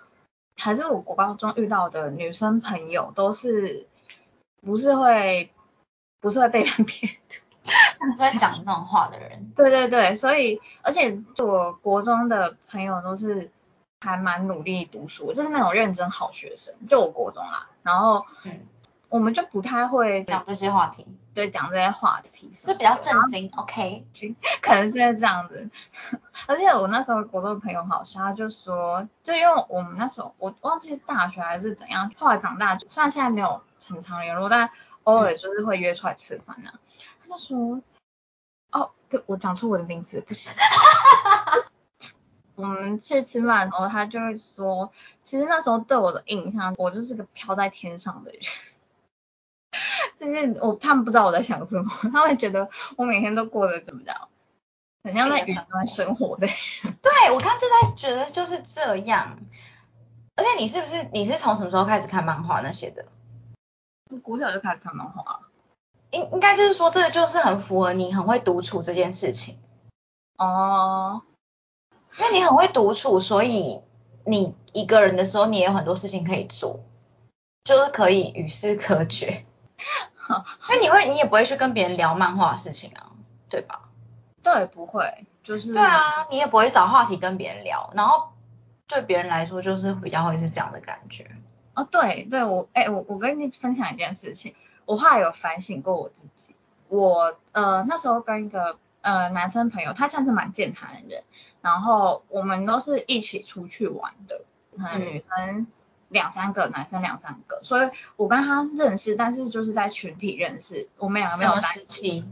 [0.57, 3.89] 还是我国高中遇到的女生朋友都是
[4.63, 5.51] 不是会
[6.21, 7.37] 不是会背叛别人的。
[8.17, 13.51] 会讲那种话的人，对对对，所以而且我国中的朋友都是
[14.01, 18.67] 还蛮努力读书，就是那种认真好学生，就我国中啦，然后嗯，
[19.09, 23.51] 我们就不太会讲这些话题，对讲这些话题就比较震惊。
[23.57, 24.07] OK，
[24.61, 25.71] 可能是会这样子。
[26.47, 34.71] 而且我那时候国中的朋友好笑，他就说，就因为我们那时候我忘记大学还是怎样，后来长大，虽然现在没有常常联络，但
[35.05, 36.71] 偶尔就是会约出来吃饭呢、
[37.23, 37.81] 他就说，
[38.73, 40.53] 哦，对我讲出我的名字不行。
[42.57, 44.93] 我们去吃饭，然后他就会说，
[45.23, 48.41] 其实那时候对我的印象，我就是个飘在天上的人。
[50.17, 54.29] 就是我他们不知道我在想什么，他们觉得我每天都过得怎么样，
[55.05, 56.57] 很像在云端生活的人。
[57.03, 59.39] 对我刚就在觉得就是这样。
[60.35, 63.07] 而且你是不是你是从什么时候开始看漫画那些的？
[64.11, 65.41] 我国小就开始看漫画了。
[66.11, 69.59] 应应该就是说这个就是很符合你很会独处这件事情，
[70.39, 71.23] 哦，
[72.19, 73.81] 因为你很会独处，所以
[74.25, 76.81] 你一个人的时候你也有很多事情可以做，
[77.65, 79.45] 就是可以与世隔绝。
[80.71, 83.13] 因为你会你也不会去跟别人聊漫画的事情啊，
[83.49, 83.91] 对吧？
[84.43, 88.31] 对，不会，就是对啊，你也不会找话题跟别人聊，然后
[88.89, 91.31] 对别人来说就是比较会是这样的感觉。
[91.75, 96.57] 哦，对对，我哎，我我跟你分享一件事情，我后来有反省过我自己，
[96.89, 101.23] 我呃那时候跟一个呃男生朋友，他算是蛮健谈的人，
[101.61, 104.43] 然后我们都是一起出去玩的，
[104.77, 105.69] 可能女生
[106.09, 112.25] 两三个，男生两三个，所以我跟他认识，但是就是在群体认识，我们两个没什么有在时期？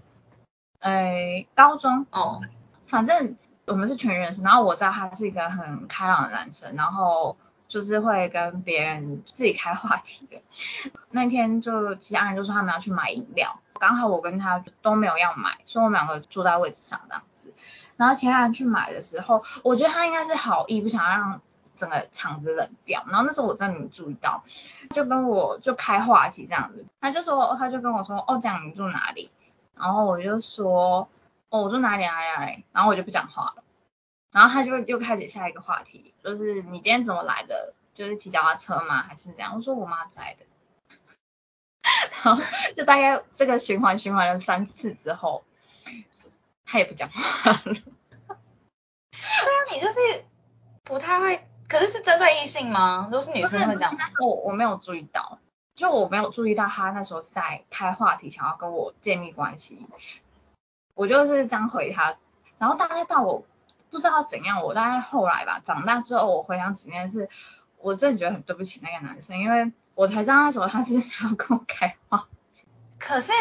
[0.80, 2.40] 呃高中，哦，
[2.88, 7.37] 反正我们是全认识，然后我知道他是一个很开朗的男生，然后
[7.68, 10.42] 就是会跟别人自己开话题的。
[11.12, 17.52] 那天就其他人就说他们要去买饮料，刚好我跟他都没有要买，所以我们两个坐在位置上这样子。
[17.96, 21.40] 然后其他人去买的时候，我觉得他应该是好意，不想让
[21.76, 23.04] 整个场子冷掉。
[23.08, 24.42] 然后那时候我真的没注意到，
[24.90, 29.30] 就跟我就开话题这样子，他就说他就跟我说哦，这样你住哪里？
[29.76, 31.08] 然后我就说
[31.50, 33.62] 哦，我住哪里哪里哪里，然后我就不讲话了。
[34.32, 37.74] 然后他就又开始下一个话题，就是你今天怎么来的？
[37.94, 39.02] 就是骑脚踏车吗？
[39.02, 39.54] 还是怎样？
[39.54, 40.44] 我说我妈载的。
[42.24, 42.42] 然后
[42.74, 45.44] 就大概这个循环循环了三次之后，
[46.64, 47.60] 他也不讲话了。
[47.74, 47.76] 对
[48.34, 50.24] 啊，你就是
[50.82, 53.08] 不太会，可是是针对异性吗？
[53.10, 55.38] 如果是女生会这样那时候我我没有注意到，
[55.74, 59.87] 就我没有注意到他那时候是在开话题，想要跟我建立关系。
[60.94, 62.16] 我就是这样回他，
[62.58, 63.44] 然后大概到我
[63.90, 67.28] 不知道怎样，我大概后来吧，长大之后我回想起那件事，
[67.78, 72.28] 我真的觉得很对不起那个男生，因为我才知道那时候他是想要跟我开话。
[72.98, 73.33] 可是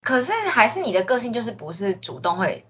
[0.00, 2.64] 可是还是你的个性就是不是主动会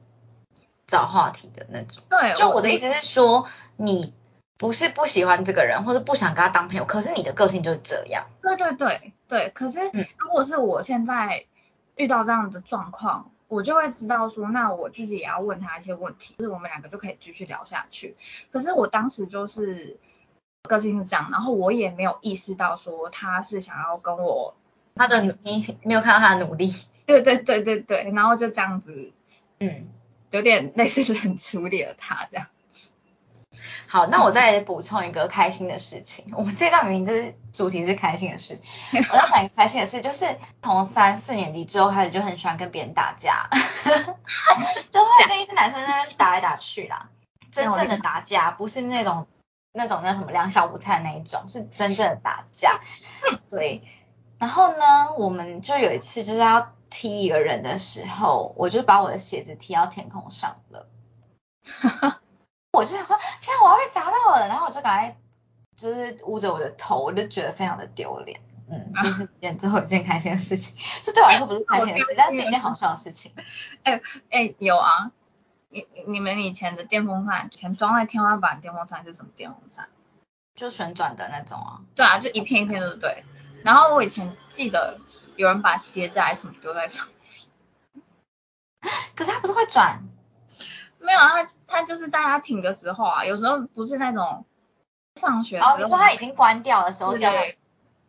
[0.87, 2.03] 找话题的那种。
[2.11, 4.15] 对，就我的意思是说，你
[4.59, 8.27] 不是不喜欢这个人，或者不想跟他当朋友，可是你的个性就是这样。
[8.43, 11.47] 对对对对，可是嗯如果是我现在
[11.97, 18.17] 遇到这样的状况，我就会知道说，那我自己也要问他一些问题，就是我们两个就可以继续聊下去。
[18.51, 19.99] 可是我当时就是
[20.69, 24.55] 个性是这样，然后我也没有意识到说他是想要跟我，
[24.95, 26.73] 他的努你没有看到他的努力。
[27.05, 29.13] 对对对对对，然后就这样子，
[29.59, 29.89] 嗯，
[30.31, 32.93] 有点类似冷处理了他这样子。
[33.89, 36.33] 好，那我再补充一个开心的事情。
[36.37, 38.59] 我们这段明明就是主题是开心的事，
[39.11, 40.25] 我要讲一个开心的事，就是
[40.63, 43.51] 从三四年级之后开始就很喜欢跟别人打架，
[44.91, 47.11] 就会跟一些男生在那边打来打去啦。
[47.51, 49.27] 真正的打架，不是那种
[49.73, 52.81] 那种叫什么两小无猜那一种，是真正的打架。
[53.51, 53.83] 对，
[54.39, 60.89] 然后呢，我们就有一次就是要踢一个人的时候，我就把我的鞋子踢到天空上了。
[62.73, 65.17] 我就想说，天啊，我要被砸到了，然后我就赶快
[65.77, 68.41] 就是捂着我的头，我就觉得非常的丢脸。
[68.71, 73.35] 嗯，这是一件最后一件开心的事情，这对我来说不是开心的事， 但是一件好笑的事情。
[73.85, 75.11] 哎，有啊，
[75.73, 79.89] 你你们以前的电风扇，以前装在天花板的电风扇是什么电风扇？
[80.55, 81.81] 就旋转的那种啊。
[81.97, 83.25] 对啊，就一片一片，对不对？
[83.65, 85.01] 然后我以前记得
[85.37, 87.07] 有人把鞋子还是什么丢在上
[87.93, 88.05] 面，
[89.17, 90.03] 可是它不是会转？
[90.99, 94.45] 没有啊，他他就是大家停的时候啊，有时候不是那种
[95.21, 97.57] 放学哦，你说它已经关掉的时候对掉到对，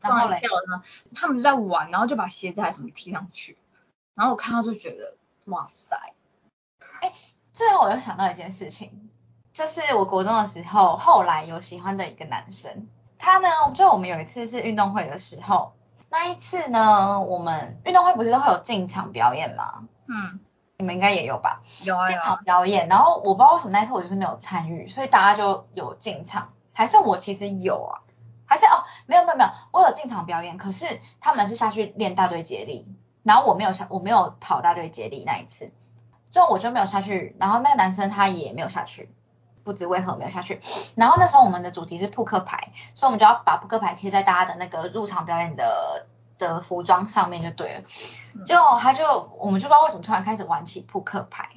[0.02, 0.84] 然后嘞掉，了，
[1.16, 3.58] 他们就在玩，然后就把鞋子还是什么踢上去，
[4.16, 6.14] 然后我看到就觉得哇塞，
[7.54, 9.10] 这让我又想到一件事情，
[9.54, 12.88] 就是我国中的时候，后来有喜欢的一个男生，
[13.20, 15.74] 他呢，就我们有一次是运动会的时候，
[16.10, 19.84] 那一次呢，我们运动会不是都会有进场表演吗？
[20.08, 20.40] 嗯，
[20.78, 21.62] 你们应该也有吧？
[21.84, 28.02] 有啊有啊，场表演，然后我不知道为什么那一次我就是没有参与，所以大家就有进场，还是我其实有啊，
[28.46, 35.72] 还是哦没有没有没有，我有进场表演，可是他们是下去练大队接力，然后我没有下我没有跑大队接力那一次，
[36.34, 39.10] 就我就没有下去，然后那个男生他也没有下去。
[39.64, 40.60] 不知为何没有下去，
[40.96, 46.06] 然后那时候我们的主题是扑克牌，所以我们就要把扑克牌贴在大家的那个入场表演的
[46.38, 47.84] 的服装上面就对了。
[48.44, 51.50] 结果他就我们就不知道为什么突然开始玩起扑克牌，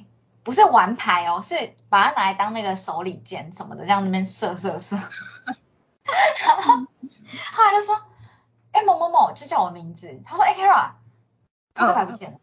[0.43, 4.95] 不是玩牌哦，是把它拿来当那个手里剑什么的，这样那边射射射。
[4.95, 8.01] 然后后来就说，
[8.71, 10.91] 哎、某某某就叫我名字，他说哎、Kara，
[11.73, 12.37] 扑克牌不见了。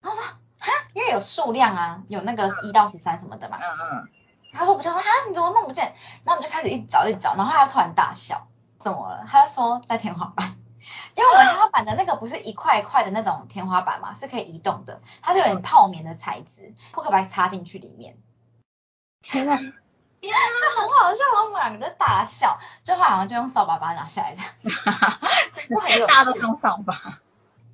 [0.00, 3.58] 然后我说哈，因为有数量啊，有那个一到十三什么的嘛。
[3.60, 4.08] 嗯嗯，
[4.52, 5.92] 他说不就说啊你怎么弄不见？
[6.24, 8.46] 然后我们就开始一直找一直找，然后他突然大笑，
[8.78, 9.24] 怎么了？
[9.28, 10.56] 他就说在天花板。
[11.14, 18.16] 因为我们天花板的那个不是一块一块的那种天花板嘛，是可以移动的，它是有点泡棉的材质，扑克牌插进去里面，
[19.22, 24.50] 天哪，就很好笑，然后我们两个就大笑，就好像就用扫把把它拿下来这样，
[25.68, 26.06] 就很有趣。
[26.06, 27.20] 大家都是用扫把，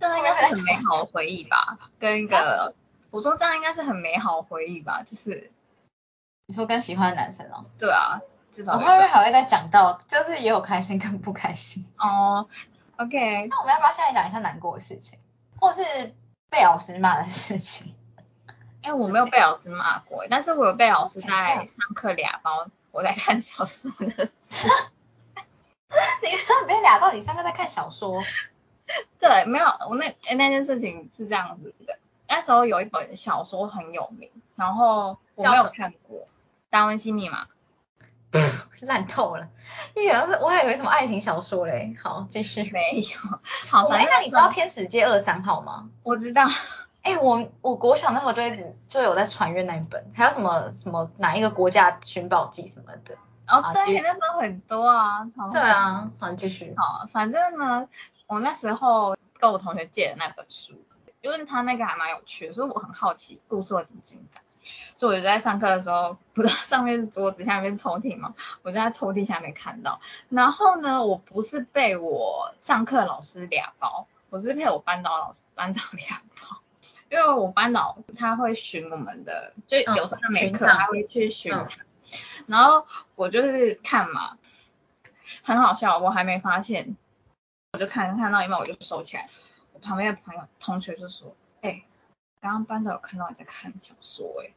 [0.01, 1.79] 这应该是很美好的回忆吧？
[1.99, 2.75] 跟一个，
[3.11, 5.03] 我说这样应该是很美好的回忆吧？
[5.03, 5.51] 就是，
[6.47, 8.21] 你说跟喜欢的男生哦，对啊，
[8.53, 11.85] 至少我后面还会再讲到，就是也有开心跟不开心。
[11.99, 12.49] 哦
[12.97, 15.19] ，OK，那我们要不要现在讲一下难过的事情，
[15.59, 15.83] 或是
[16.49, 17.95] 被老师骂的事情？
[18.83, 24.91] 哎，我没有被老师骂过，但是我有被老师在上课俩包我在看小说的时候。
[26.23, 28.23] 你让别人俩到底上课在看小说？
[29.21, 31.99] 对，没有，我那诶那件事情是这样子的，
[32.29, 36.21] 那时候有一本小说很有名，然后我没有看过
[36.71, 37.47] 《达文西密码
[38.81, 39.49] 》，烂透了，
[39.95, 41.97] 一点都是，我还以为什么爱情小说嘞。
[42.03, 42.71] 好，继续。
[42.71, 43.19] 没有。
[43.71, 45.89] 好，我反正哎那你知道《天使街二三号》吗？
[46.03, 46.47] 我知道，
[47.03, 53.17] 哎、我我国小那时候就一直就有在传阅那一本，还有什么什么哪一个国家寻宝记什么的。
[53.47, 56.75] 哦，对，那时候很多啊，超对啊，好，继续。
[56.77, 57.89] 好，反正呢，
[58.29, 60.75] 我那时候跟我同学借的那本书，
[61.23, 64.43] 因为他那个还蛮有趣的，所以我很好奇故事会怎么进展，
[64.95, 70.01] 所以我就在上课的时候，不知道上面是桌子，下面是抽屉嘛，我就在抽屉下面看到。
[70.29, 76.59] 然后呢，我不是被我上课老师俩包，我是被我班导老师班导俩包。
[77.11, 81.67] 因为我班导他会巡我们的，就有时候他没课，他会去巡嗯。
[82.47, 84.37] 然后我就是看嘛，
[85.43, 86.99] 很好笑，我还没发现，
[87.73, 89.29] 我就看看到一半我就收起来。
[89.73, 91.85] 我旁边的朋友同学就说：“哎、
[92.41, 94.55] 刚刚班导有看到你在看小说哎、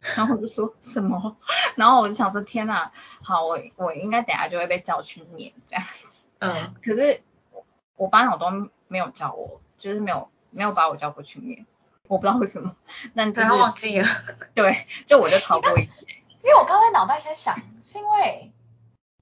[0.16, 1.36] 然后我就说什么？
[1.76, 2.90] 然后我就想说天呐，
[3.22, 6.30] 好，我我应该等下就会被叫去念这样子。
[6.38, 11.66] 嗯，可是我我班长都没有叫我，就是没有没有把我叫过去念，
[12.08, 12.74] 我不知道为什么，
[13.14, 14.08] 但就对，是忘记了。
[14.54, 16.06] 对，就我就逃过一劫。
[16.42, 18.52] 因为我刚才脑袋先想，是因为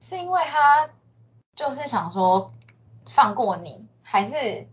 [0.01, 0.91] 是因为他
[1.55, 2.53] 就是想说
[3.17, 4.67] 放过你，还是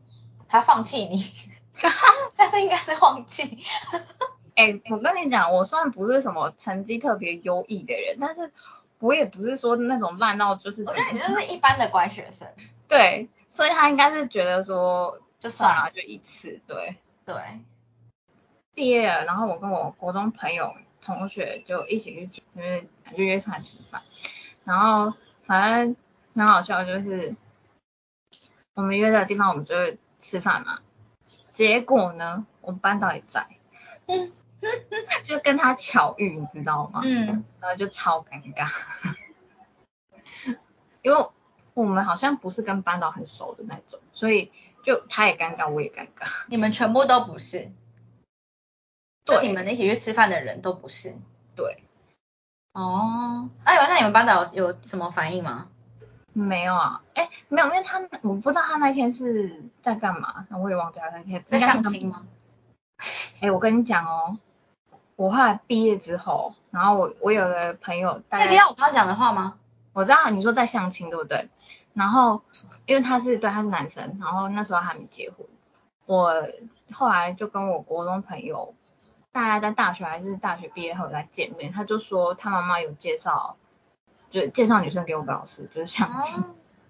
[0.49, 1.31] 他放弃你？
[2.35, 3.63] 但是应该是放弃。
[4.55, 8.51] 哎、我跟你讲，我虽然不是什么成绩特别优异的人，但是
[8.99, 12.49] 我也不是说那种烂到就是我觉得你就是一般的乖学生，
[12.89, 15.89] 对，所以他应该是觉得说就算了。
[15.91, 16.97] 就一次对。
[17.25, 17.35] 对，
[18.73, 24.01] 毕业了，然后我跟我国中朋友同学就一起去，就是就约出来吃饭，
[24.65, 25.13] 然后
[25.45, 25.95] 反正
[26.35, 27.33] 很好笑，就是
[28.75, 29.75] 我们约的地方我们就
[30.19, 30.79] 吃饭嘛，
[31.53, 33.47] 结果呢，我们班导也在，
[34.07, 34.31] 嗯
[35.23, 37.01] 就跟他巧遇，你知道吗？
[37.03, 38.69] 嗯，然后就超尴尬，
[41.01, 41.27] 因为
[41.73, 44.51] 我们好像不是跟班导很熟的那种，所以
[44.83, 46.45] 就他也尴尬，我也尴尬。
[46.47, 47.71] 你们全部都不是，
[49.25, 51.13] 就对你们一起去吃饭的人都不是。
[51.55, 51.83] 对，
[52.71, 55.69] 哦，哎呦，那你们班导有什么反应吗？
[56.33, 62.25] 没有啊，哎，没有，因为他我不知道他那天是在干嘛，我也忘记了那天在相亲吗？
[63.39, 64.37] 哎，我跟你讲哦，
[65.15, 69.59] 我后来毕业之后，然后我我有个朋友，大那概听到我刚刚讲的话吗？
[69.93, 71.49] 我知道你说在相亲对不对？
[71.93, 72.41] 然后
[72.87, 75.45] 因为他是对他是男生，然后那时候还没结婚，
[76.07, 76.33] 我
[76.91, 78.73] 后来就跟我国中朋友，
[79.31, 83.57] 大家在大学还是大学毕业后再见面，他就说他妈妈有介绍，
[84.33, 86.43] 就是介绍女生给我们老师，就是相亲。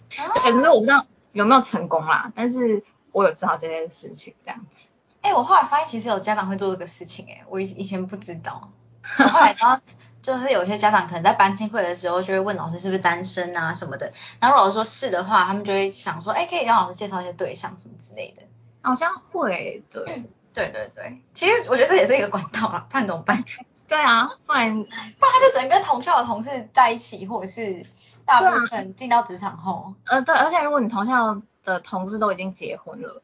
[0.09, 4.87] 可是我不知道有没有成功啦，但是我有知道这件事情这样子。
[5.19, 8.71] 哎、我后来发现其实有家长会做这个事情、哎，我以以前不知道，
[9.19, 9.81] 我后来知道，
[10.21, 18.43] 就是有些家长可能在班亲会的时候就会问老师是不是单身啊什么的，然后如果说是的话，他们就会想说，哎、可以让老师介绍一些对象什么之类的。
[18.81, 20.05] 好像会，对，
[20.53, 23.43] 对对对，其实我觉得这也是一个管道啦，不然怎么办？
[23.87, 27.85] 对啊，不然不然他就只能跟同校的同事在一起，或者是
[28.25, 33.21] 大部分进到职场后，呃对，而且如果你同校的同事都已经结婚了，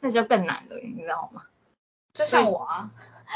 [0.00, 1.42] 那就更难了，你知道吗？
[2.12, 2.90] 就像我啊，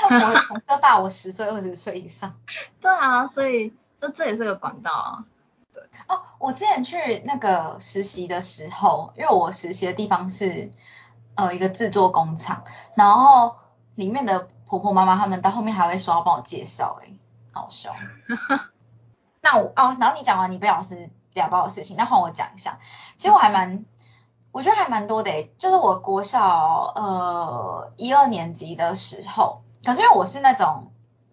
[0.04, 2.34] 我的同事都大我十岁、二十岁以上。
[2.82, 5.24] 对啊，所以这这也是个管道啊。
[5.72, 10.70] 对哦，我之前去那个实习的时候，因为我实习的地方是
[11.36, 12.64] 呃一个制作工厂，
[12.96, 13.56] 然后
[13.94, 17.18] 里面的婆婆妈妈他们到后面还会说要帮我介绍、欸，
[17.52, 17.94] 好笑。
[19.40, 22.78] 那我哦，然后你讲完你被老师俩包的事情，那换我讲一下。
[23.16, 23.84] 其实我还蛮，
[24.52, 30.90] 我觉得还蛮多的、欸，就是我国小呃一二年级的时候，可是因为我是那种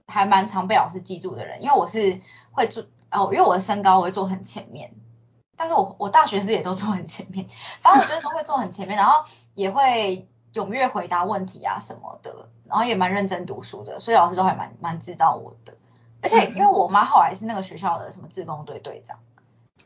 [0.07, 2.19] 还蛮常被老师记住的人，因为我是
[2.51, 4.91] 会做哦，因为我的身高我会坐很前面，
[5.55, 7.47] 但是我我大学时也都坐很前面，
[7.81, 9.23] 反正我就是都会坐很前面，然后
[9.55, 15.75] 也会踊跃回答问题啊什么的，然后也蛮认真读书的，所以老师都还蛮蛮知道我的。
[16.21, 19.17] 而且因为我妈后来是那个学校的什么志工队队长，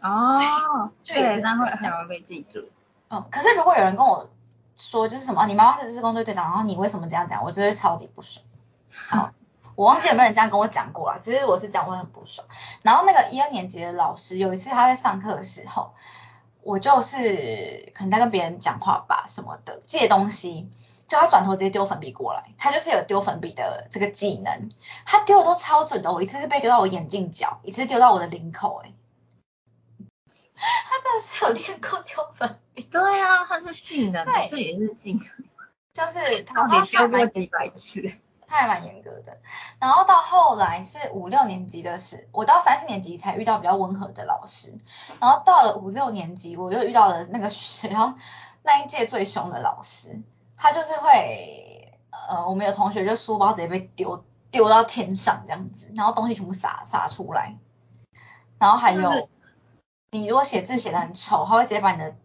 [0.01, 2.67] 哦，就也是对，那会很容易被记住。
[3.09, 4.29] 嗯，可是如果有人跟我
[4.75, 8.45] 说就是什么，啊你妈妈是志工队队长，然后你为什么这样讲，我就会超级不爽。
[8.91, 9.31] 好，
[9.75, 12.45] 我忘记有没有人这样跟我讲过了，只是我是讲我很不爽。
[12.81, 15.93] 然后那个一二年级的老师有一次他在上课的时候，
[16.65, 20.67] 我就是可能在跟别人讲话吧什么的，借东西，
[21.07, 24.71] 就他转头直接丢粉笔过来，他就是有丢粉笔的这个技能，
[25.05, 28.95] 他丢的都超准的，我一次是被丢到我眼镜角，一次丢到我的领口、欸，
[30.55, 35.21] 他真的是有练过丢粉笔，对啊，他是技能对，这也是技能，
[35.93, 38.11] 就是他丢过几百次？
[38.47, 39.39] 他还蛮严格的。
[39.79, 44.77] 然后到后来是五六年级的时，我到三四年级才遇到比较温和的老师。
[45.19, 48.15] 然后到了五六年级，我又遇到了那个学校
[48.63, 50.21] 那一届最凶的老师，
[50.57, 51.97] 他就是会，
[52.29, 57.57] 呃，我们有同学就书包直接被丢丢到天上这样子，然后东西全部洒洒出来。
[58.57, 59.27] 然后还有，
[60.11, 62.15] 你如果写字写的很丑，他会直接把你的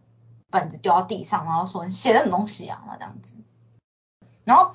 [0.49, 3.35] 本子丢到地上，然后说你写的什么东西啊，那这样子。
[4.43, 4.73] 然后，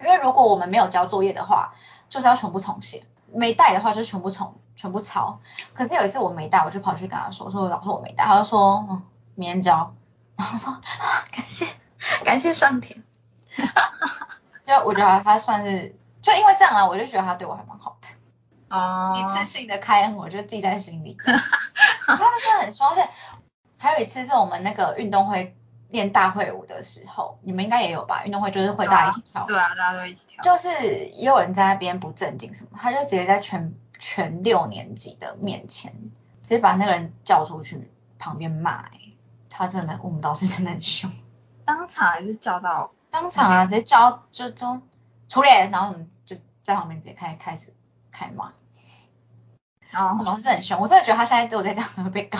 [0.00, 1.74] 因为如果我们没有交作业的话，
[2.08, 5.40] 就是要全部重写；没带的话就是全部重全部抄。
[5.74, 9.02] 可是有一次我没带，我就跑去跟他说，说老师我没带，他就说嗯
[9.34, 9.94] 明天交，
[10.36, 10.80] 然后说啊
[11.30, 11.66] 感谢
[12.24, 13.02] 感谢上天，
[14.66, 18.08] 就我觉得他算是就因为这样啊，我就觉得他对我还蛮好的。
[18.68, 21.16] 哦一次性的开恩，我就记在心里。
[22.04, 23.08] 他真的很凶，而且
[23.78, 25.56] 还有一次是我们那个运动会
[25.88, 28.24] 练大会舞的时候，你们应该也有吧？
[28.24, 30.42] 运动会就是会大家一起跳舞，对啊，大家都一起跳。
[30.42, 35.92] 就是也有人在那边不正经什么，他就直接在全全六年级的面前，
[36.42, 39.14] 直接把那个人叫出去旁边骂、欸，
[39.48, 41.10] 他真的，我们老师真的很凶，
[41.64, 44.82] 当场还是叫到当场啊直接叫就就
[45.28, 47.72] 处理，然后我们就在旁边直接开开始
[48.10, 48.52] 开骂。
[49.90, 52.38] 我哦，老师很凶，我真的觉得他现在只有在这样会被告。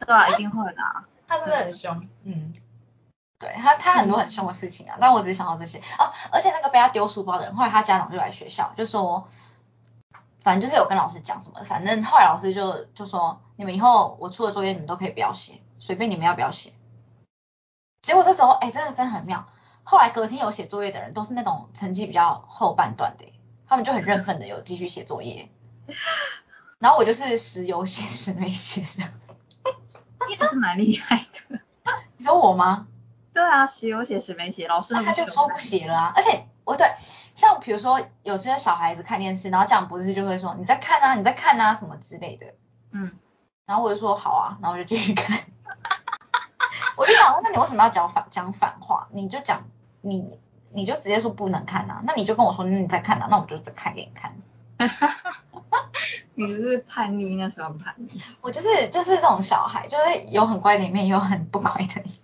[0.00, 1.04] 对啊，一定会的啊。
[1.26, 2.52] 他真的很凶，嗯，
[3.44, 9.28] 对他他很多很凶的事情啊，但我只是想到这些哦，而且那个被他丢书包的人，后来他家长就来学校就说，
[10.40, 16.72] 反正就是有跟老师讲什么，反正后来老师就就说，你们以后我出的作业你们都可以不要写，随便你们要不要写。
[18.00, 19.46] 结果这时候哎，真的真的很妙，
[19.82, 23.30] 后来隔天有写作业的人都是那种成绩比较后半段的，
[23.68, 25.50] 他们就很认份的有继续写作业，
[26.78, 29.10] 然后我就是时有写时没写的。
[30.26, 31.60] 你也是蛮厉害的。
[32.16, 32.86] 你说我吗？
[33.34, 36.12] 对啊，写有写时没写，老师他就说不写了啊。
[36.14, 36.86] 而且我对，
[37.34, 42.46] 像比如说有些小孩子看电视，然后这样不是就会说你在看啊，你在看啊什么之类的。
[42.92, 43.10] 嗯，
[43.66, 45.36] 然后我就说好啊，然后我就继续看。
[46.96, 49.08] 我就想说，那你为什么要讲反讲反话？
[49.10, 49.64] 你就讲
[50.00, 50.38] 你
[50.70, 54.36] 你就直接说不能看啊，那你就跟我说你在看啊，那我就只看给你看。
[56.36, 58.22] 你是叛逆，那时候叛逆。
[58.40, 62.20] 我就是就是这种小孩，就是有很乖的一面，也有很不乖的一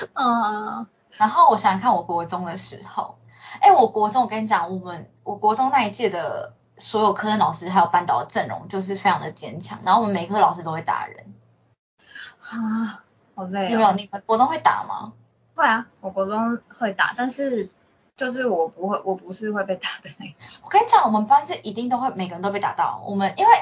[0.14, 0.86] 嗯，
[1.16, 3.18] 然后我想想看，我国中的时候，
[3.60, 11.34] 哎，我国中我跟你讲，我们我国中那一届的所有科任老师还有班导的阵容就是非常的坚强，然后我们每一科老师都会打人。
[12.40, 13.70] 啊，好累、哦。
[13.70, 13.92] 有没有？
[13.92, 15.12] 你们国中会打吗？
[15.54, 17.68] 会啊，我国中会打，但是
[18.16, 20.62] 就是我不会，我不是会被打的那一种。
[20.64, 23.02] 我跟你讲，我们班是一定都会每个人都被打到。
[23.06, 23.52] 我们因为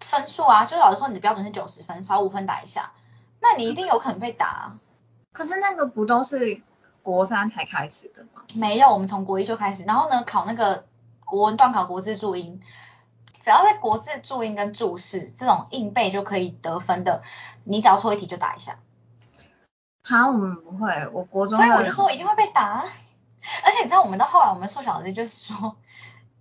[0.00, 2.92] 分数啊，就是老师说你的标准是九十分，少五分打一下，
[3.40, 4.78] 那你一定有可能被打啊。
[5.32, 6.60] 可是那个不都是
[7.02, 8.42] 国三才开始的吗？
[8.54, 10.86] 没有，我们从国一就开始，然后呢，考那个
[11.24, 12.60] 国文段考国字注音，
[13.40, 17.22] 只要在国字注音跟注释这种硬背就可以得分的，
[17.64, 18.78] 你只要错一题就打一下。
[20.02, 22.84] 好，我们不会，我国中所以我就说我一定会被打，
[23.64, 25.76] 而且你知道我们到后来，我们数学老师就是说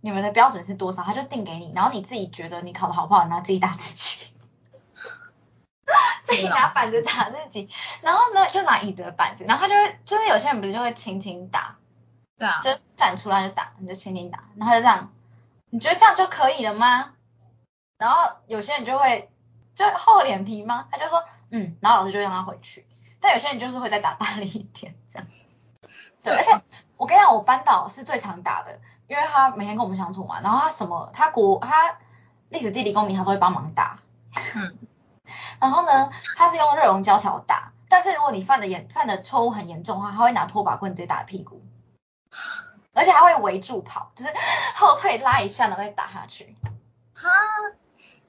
[0.01, 4.27] 你们的标准是多少，他就定给你，然后你自己觉得你考的好不好，然后自己打自己。
[6.29, 7.69] 自己拿板子打自己，
[8.01, 11.77] 然后呢就拿椅子的板子，然后他就会，就是有些人不是就会轻轻打，
[12.37, 15.11] 对啊，就站出来就打，你就轻轻打，然后就这样，
[15.69, 17.13] 你觉得这样就可以了吗？
[17.97, 19.29] 然后有些人就会
[19.75, 20.87] 就厚脸皮吗？
[20.91, 22.85] 他就说嗯，然后老师就让他回去，
[23.19, 25.27] 但有些人就是会再打大力一点这样，
[26.23, 26.51] 对，而且
[26.97, 31.97] 我跟你讲，我班导是最常打的，因为他每天跟我们相处嘛，然后他什么他国他
[32.49, 33.99] 历史地理公民他都会帮忙打，
[34.55, 34.77] 嗯。
[35.59, 41.61] 然后呢，他是用热熔胶条打，但是如果你犯的严犯的错误很严重的话，他会拿拖把棍直接打屁股，
[42.93, 44.31] 而且还会围住跑，就是
[44.75, 46.55] 后退拉一下，然后再打下去，
[47.13, 47.29] 哈，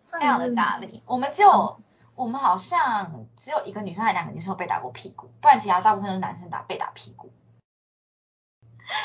[0.04, 1.02] 非常的大力。
[1.06, 1.80] 我们只有
[2.14, 7.32] 我们好像只有一个女生还两个女生有被打过屁股，不然其他大部分都是男生打被打屁股。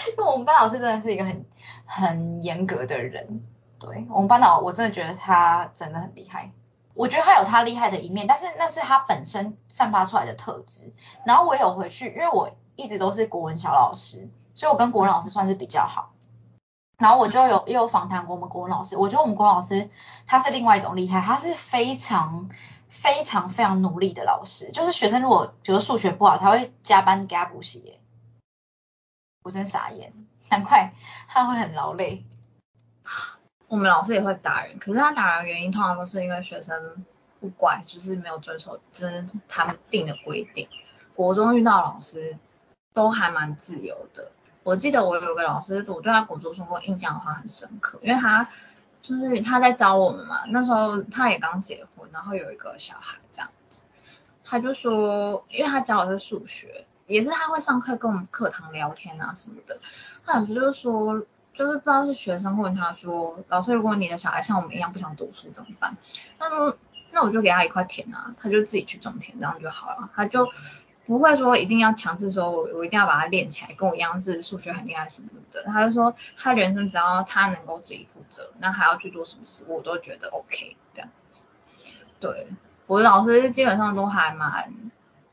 [0.10, 1.46] 因为我们班老师真的是一个很
[1.86, 3.46] 很严格的人，
[3.78, 6.52] 对我们班导我真的觉得他真的很厉害。
[6.96, 10.94] 我觉得他有他厉害的一面，但是那是他本身散发出来的特质。
[11.26, 16.14] 然后我有回去，因为我一直都是国文小老师，所以我跟国文老师算是比较好。
[16.98, 19.90] 然后我就有也有访谈过我们国文老师，我觉得我们国文老师
[20.26, 22.50] 他是另外一种厉害，他是非常
[22.88, 24.72] 非常非常努力的老师。
[24.72, 28.00] 就是学生如果觉得数学不好，他会加班给他补习。
[29.44, 30.14] 我真傻眼，
[30.50, 30.94] 难怪
[31.28, 32.24] 他会很劳累。
[33.68, 37.04] 我们老师也会打人，可是他打人的原因通常都是因为学生
[37.40, 40.68] 不乖，就是没有遵守就是他们定的规定。
[41.16, 42.38] 国中遇到老师
[42.94, 44.32] 都还蛮自由的。
[44.62, 48.48] 我记得我有个老师，我对他国中说过印象的话很深刻，因为他
[49.02, 53.84] 就是他在教我们嘛，那时候他也刚结婚，然后有一个小孩这样子，
[54.44, 59.80] 他就说，因为他教的是数学，也是他会上课跟我们课堂聊天啊什么的，
[60.24, 61.26] 他老师就说。
[61.56, 65.96] 就是不知道是学生问他说，老师，如果你的小孩像我们一样不想读书怎么办？
[66.38, 66.78] 那说，
[67.12, 70.10] 那我就给他一块田啊，他就自己去种田，这样就好了。
[70.14, 70.52] 他就
[71.06, 75.64] 不会说一定要强制说，我我一定要把他练起来，跟我一样是数学很厉害什么的。
[75.64, 81.46] 他就说，他人生只要他能够自己负责，那还要去做什么事，我都觉得 OK 这样子。
[82.20, 82.50] 对，
[82.86, 84.74] 我的老师基本上都还蛮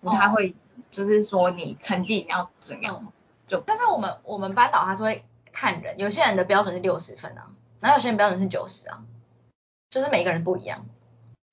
[0.00, 0.54] 不太会，
[0.92, 3.12] 就是说你成绩一定要怎样，
[3.48, 5.24] 就但是我们我们班导他是会。
[5.52, 7.50] 看人，有些人的标准是六十分啊，
[7.80, 9.04] 然后有些人标准是九十啊，
[9.90, 10.86] 就是每个人不一样。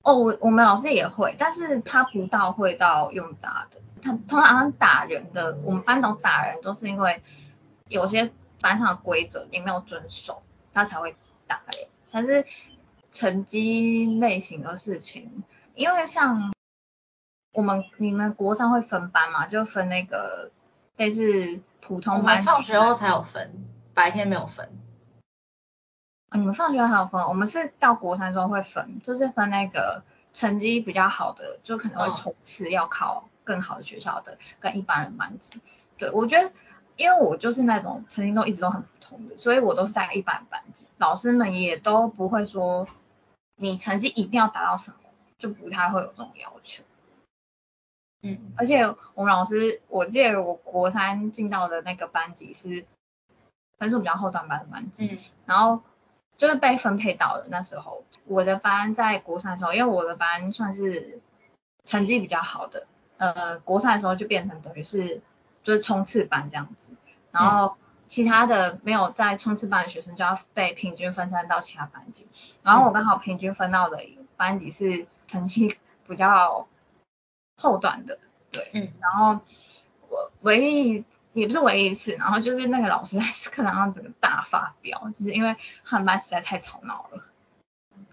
[0.02, 7.22] 哦，我我们老师也会，但是他不到会到用打的，他通常打人的，我们班长打人都是因为
[7.88, 8.30] 有些
[8.60, 10.42] 班上的规则你没有遵守，
[10.72, 11.14] 他才会
[11.46, 11.86] 打人。
[12.10, 12.46] 但是
[13.12, 15.44] 成绩类型的事情，
[15.74, 16.50] 因为像
[17.52, 20.50] 我们你们国上会分班嘛，就分那个
[20.96, 23.52] 类似普通班，放学后才有分。
[23.92, 24.70] 白天没有分，
[26.28, 27.22] 啊，你们放学还有分？
[27.24, 35.60] 我们是到国三之后会分，就是分那个成绩比较好的，就可能会冲刺要考更好的学校的，跟一般人班级。
[35.98, 36.52] 对，我觉得，
[36.96, 42.86] 因为我就是那种成绩都一直都很普通的，所以我都是在一般班级，老师们也都不会说
[43.56, 46.84] 你成绩一定要达到什么，就不太会有这种要求。
[48.22, 48.82] 嗯，而且
[49.14, 52.86] 我们老师，我记得我国三进到的那个班级是。
[53.80, 55.80] 分数比较后段班的班级，然后
[56.36, 61.18] 就是被分配到的那时候，我的班在国三的时候，因为我的班算是
[61.84, 65.22] 成绩比较好的，呃，国三的时候就变成等于是
[65.62, 66.92] 就是冲刺班这样子，
[67.32, 72.28] 然后其他的没有在冲刺班的学生就要被平均分散到其他班级，
[72.62, 73.98] 然后我刚好平均分到的
[74.36, 75.74] 班级是成绩
[76.06, 76.68] 比较
[77.56, 78.18] 后段的，
[78.50, 79.40] 对，嗯，然后
[80.10, 81.02] 我唯一。
[81.32, 87.22] 也不是唯一一次，然后就是那个老师在课堂上整个大发飙，就是因为他们班实在太吵闹了。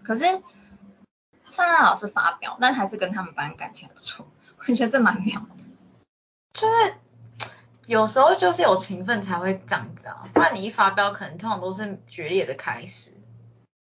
[0.04, 0.24] 可是
[1.46, 4.24] 虽然老师发飙，但还是跟他们班感情不错，
[4.58, 5.64] 我觉得这蛮妙的。
[6.52, 6.94] 就是
[7.86, 13.14] 有时候就是有情分才会这样子啊，不然你一发飙，可能通常都是决裂的开始。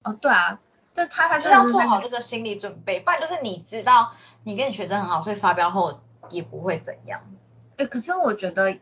[0.03, 0.59] 哦，对啊，
[0.95, 4.15] 就他他就要做好这个心理准备，不然就是你知道
[4.45, 7.21] 你跟你学生很好，所以发飙后也不会怎样。
[7.77, 8.79] 哎，可是我觉得。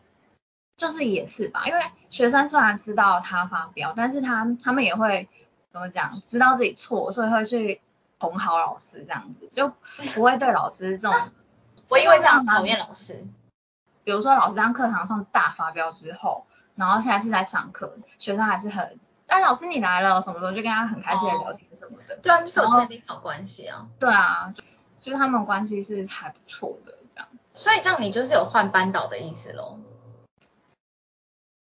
[0.77, 5.29] 就是也是吧，因为学生虽然知道他发飙，但是他他们也会
[5.73, 7.81] 怎么讲，知道自己错，所以会去
[8.19, 9.73] 哄好老师这样子，就
[10.15, 11.31] 不会对老师这种，
[11.89, 13.27] 我因为这样讨厌老师。
[14.03, 16.45] 比如说老师在课堂上大发飙之后，
[16.75, 18.99] 然后现在是在上课，学生还是很，
[19.29, 22.19] 哎，老师你来了什么的，就跟他很开心的聊天什么的。
[22.23, 23.87] 对啊，就是有建立好关系啊。
[23.99, 24.63] 对啊，就
[25.01, 27.29] 就是他们关系是还不错的这样。
[27.55, 29.79] 所以这样你就是有换班导的意思喽？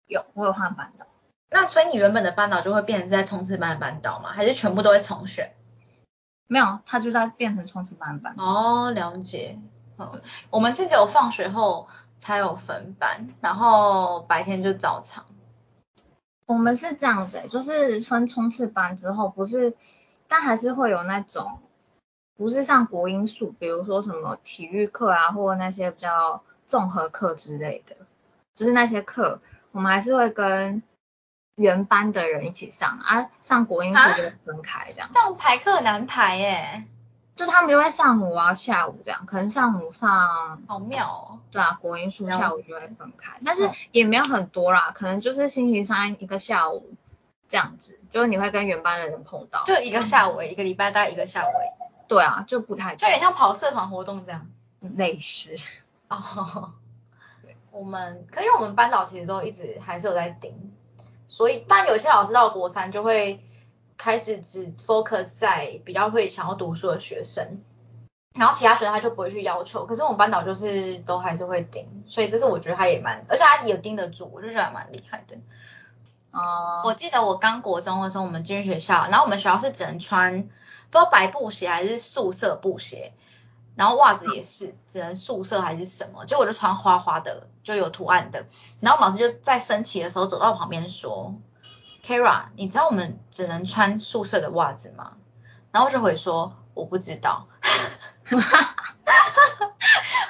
[0.09, 1.05] 有，我有换班导。
[1.49, 4.33] 那所以你原本的班导就会变成是在冲刺班的班导吗？
[4.33, 5.55] 还是全部都会重选？
[6.47, 8.43] 没有，他就在变成冲刺班的班导。
[8.43, 9.59] 哦，了解。
[9.99, 11.87] 嗯，我们是只有放学后
[12.17, 15.25] 才有分班，然后白天就照常。
[16.45, 19.75] 我们是这样子，就是分冲刺班之后，不是，
[20.27, 21.59] 但还是会有那种，
[22.37, 27.95] 不是上国英数，比如说什么体育课啊，或那些比较综合课之类的，
[28.55, 29.41] 就是那些课，
[29.71, 30.83] 我们还是会跟
[31.55, 35.09] 原班的人一起上，啊，上国英课就分开这样。
[35.11, 36.85] 这样排课难排耶。
[37.35, 41.39] 就他们就会上午啊，下午这样，可能上午上，好妙哦。
[41.51, 46.93] 对啊，国英数下午就会分开，但是也没有很多啦，可能就是星期三一个下午
[47.47, 49.63] 这样子，就是你会跟原班的人碰到。
[49.63, 51.51] 就一个下午，一个礼拜大概一个下午。
[52.09, 54.45] 对啊，就不太，就有点像跑社团活动这样。
[54.81, 55.55] 类似。
[56.09, 56.73] 哦。
[57.71, 60.71] 我们，可是我们班导其实都一直还是有在盯，
[61.27, 63.43] 所以，但有些老师到国三就会。
[64.01, 67.59] 开始只 focus 在比较会想要读书的学生，
[68.33, 69.85] 然后其他学生他就不会去要求。
[69.85, 75.35] 可是我们班导就是都还是会盯，所以这是我觉得他也蛮，而且他也盯得住，我就觉得蛮厉害的。
[76.31, 80.53] 哦，我记得我刚国中的时候，我们进学校，然后我们学校是只能穿不知
[80.91, 83.11] 道白布鞋还是素色布鞋，
[83.75, 88.45] 然后袜子也是只能素色还是什么，就我就穿花花的，就有图案的。
[88.79, 91.35] 然后老师就在升旗的时候走到我旁边说。
[92.01, 95.17] Kara，你知道我们只能穿素色的袜子吗？
[95.71, 97.47] 然后我就会说我不知道。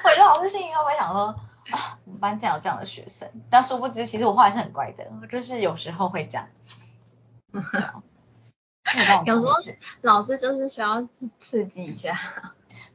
[0.04, 1.36] 我就老师心里会不会想说
[1.70, 3.30] 啊，我们班竟然有这样的学生？
[3.50, 6.50] 但殊不知，其实我后来是很乖的，就是有时候会这样。
[9.26, 9.56] 有时候
[10.02, 12.20] 老师就是需要刺激一下。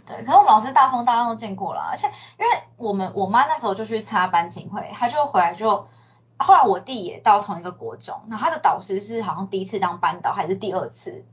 [0.06, 5.88] 对，可是我们老师大风大浪都见过了，而且因为我们我妈那时候就去参加班庆会，她就回来就。
[6.36, 11.24] 后来我弟也到同一个国中，那他的导师是好像第一次当班导还是第二次，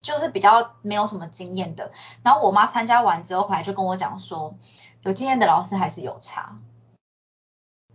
[0.00, 1.92] 就是比较没有什么经验的。
[2.22, 4.54] 然后我妈参加完之后回来就跟我讲说，
[5.02, 6.58] 有经验的老师还是有差。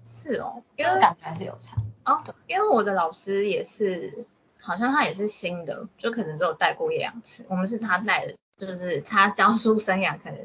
[0.06, 1.78] 是哦，因为感觉还是有差。
[2.06, 4.28] 哦，因为我的老师也是，
[4.62, 7.44] 好像他也是新的，就可能只有带过一两次。
[7.50, 8.36] 我们是他带的，
[8.68, 10.40] 就是他教书生涯可能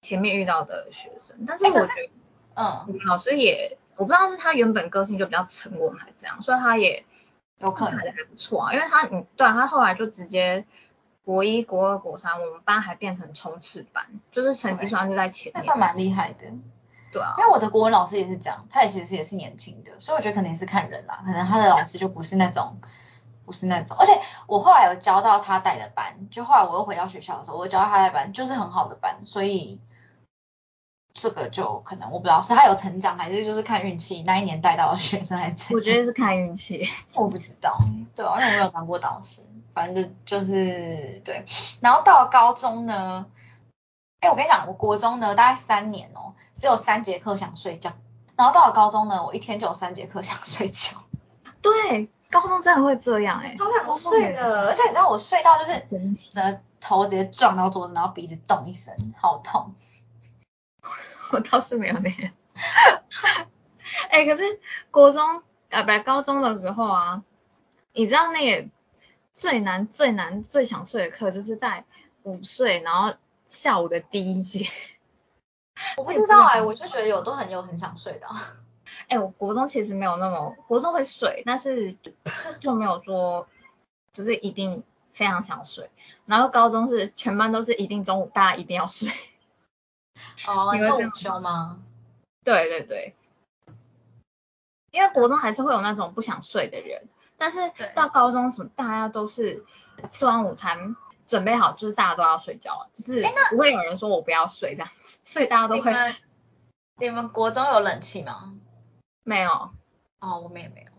[0.00, 2.10] 前面遇到的学生，但是我觉得，
[2.54, 3.78] 嗯，老师也。
[3.96, 7.04] 我不知道是他原本个性就比较沉稳还是怎样，所以他也
[7.58, 8.72] 有可能还不错啊。
[8.72, 10.64] 因为他，嗯，对啊，他后来就直接
[11.24, 16.46] 国一、国二、国三，我们班还变成冲刺班，就是成绩算是在前面，算蛮厉害的。
[17.12, 22.78] 对啊，因为我的国文老师也是这样，他也其实也是年轻的，所以我觉得可能也是看人啦，可能他的老师就不是那种，
[23.48, 23.96] 不是那种。
[23.98, 29.80] 而且我后来有教到他带的班，就后来我又回到学校的时候，我教到他的班就是很好的班，所以。
[31.14, 35.74] 这个就可能我不知道是他有成长还是就是看运气，那一年带到的学生还是？
[35.74, 37.76] 我觉得是看运气，我不知道。
[38.14, 39.40] 对啊，因为我没有当过导师，
[39.74, 41.44] 反正就就是对。
[41.80, 43.26] 然后到了高中呢，
[44.20, 47.94] 哎，我跟你讲，我国中呢大概三年哦，只有三节课想睡觉。
[48.36, 50.98] 然后到了高中呢，我一天就有三节课想睡觉。
[51.60, 55.86] 对，高中真的会这样哎，超想睡的，而且你知道我睡到就是
[56.32, 59.74] 整头直接撞到桌子，然后鼻子动一声，好痛。
[61.32, 62.32] 我倒是没有那样，
[64.10, 64.60] 哎，可是
[64.90, 67.22] 国中啊，不，高中的时候啊，
[67.92, 68.68] 你知道那个
[69.32, 71.84] 最难、最难、最想睡的课，就是在
[72.22, 73.14] 午睡，然后
[73.46, 74.66] 下午的第一节。
[75.96, 78.26] 我不知道哎，我就觉得有都很有很想睡的。
[79.08, 81.96] 哎，我国中其实没有那么，国中会睡，但是
[82.60, 83.48] 就没有说
[84.12, 85.90] 就是一定非常想睡。
[86.26, 89.10] 然后高中是全班都是一定中午大家一定要睡。
[90.46, 91.78] 哦， 你会午休吗？
[92.44, 93.14] 对对对，
[94.90, 97.58] 因为国中还是会有那种不想睡的人，但是
[97.94, 99.64] 到高中时，大家都是
[100.10, 100.96] 吃完午餐
[101.26, 105.92] 准备好，就是大家都要睡觉，就是不会有人说我不要睡这样子，所以大家都会。
[107.00, 108.54] 你们国中有冷气吗？
[109.28, 109.70] 没有。
[110.20, 110.90] 哦，我们也没有。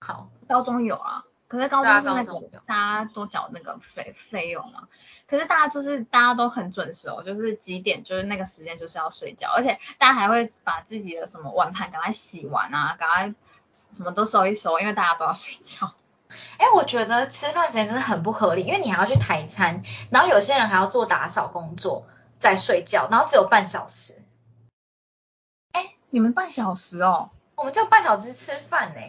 [0.00, 1.24] 好，高中有啊。
[1.46, 4.88] 可是高中是那个大家都缴那个费费用嘛，
[5.28, 13.34] 可是大家就是大家都很准时哦，就是几点就是那个时间就是要睡觉，而且大家还会把自己的什么碗盘赶快洗完啊，赶快
[13.72, 15.92] 什么都收一收，因为大家都要睡觉。
[16.58, 22.06] 哎，我觉得吃饭时间真的很不合理，因为你还要去抬餐，然后有些人还要做打扫工作
[22.38, 24.14] 再睡觉，然后只有半小时。
[26.14, 27.30] 你们半小时哦？
[27.56, 29.00] 我们就半小时吃饭呢，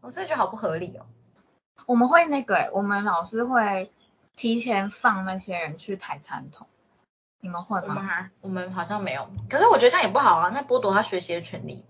[0.00, 1.04] 我真的觉得好不合理哦。
[1.84, 3.90] 我们会那个诶，我们老师会
[4.36, 6.68] 提前放那些人去抬餐桶，
[7.40, 8.02] 你们会我们吗？
[8.04, 11.84] 还我们好像没有，可是我觉得这样也不好啊，那剥夺他学习的权利。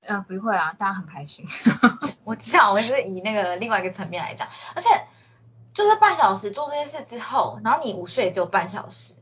[0.00, 1.44] 呃，不会啊，大家很开心。
[2.24, 4.88] 我知道，我是以那个另外一个层面来讲，而且
[5.74, 9.12] 就是半小时做这些事之后，然后你午睡也只有半小时，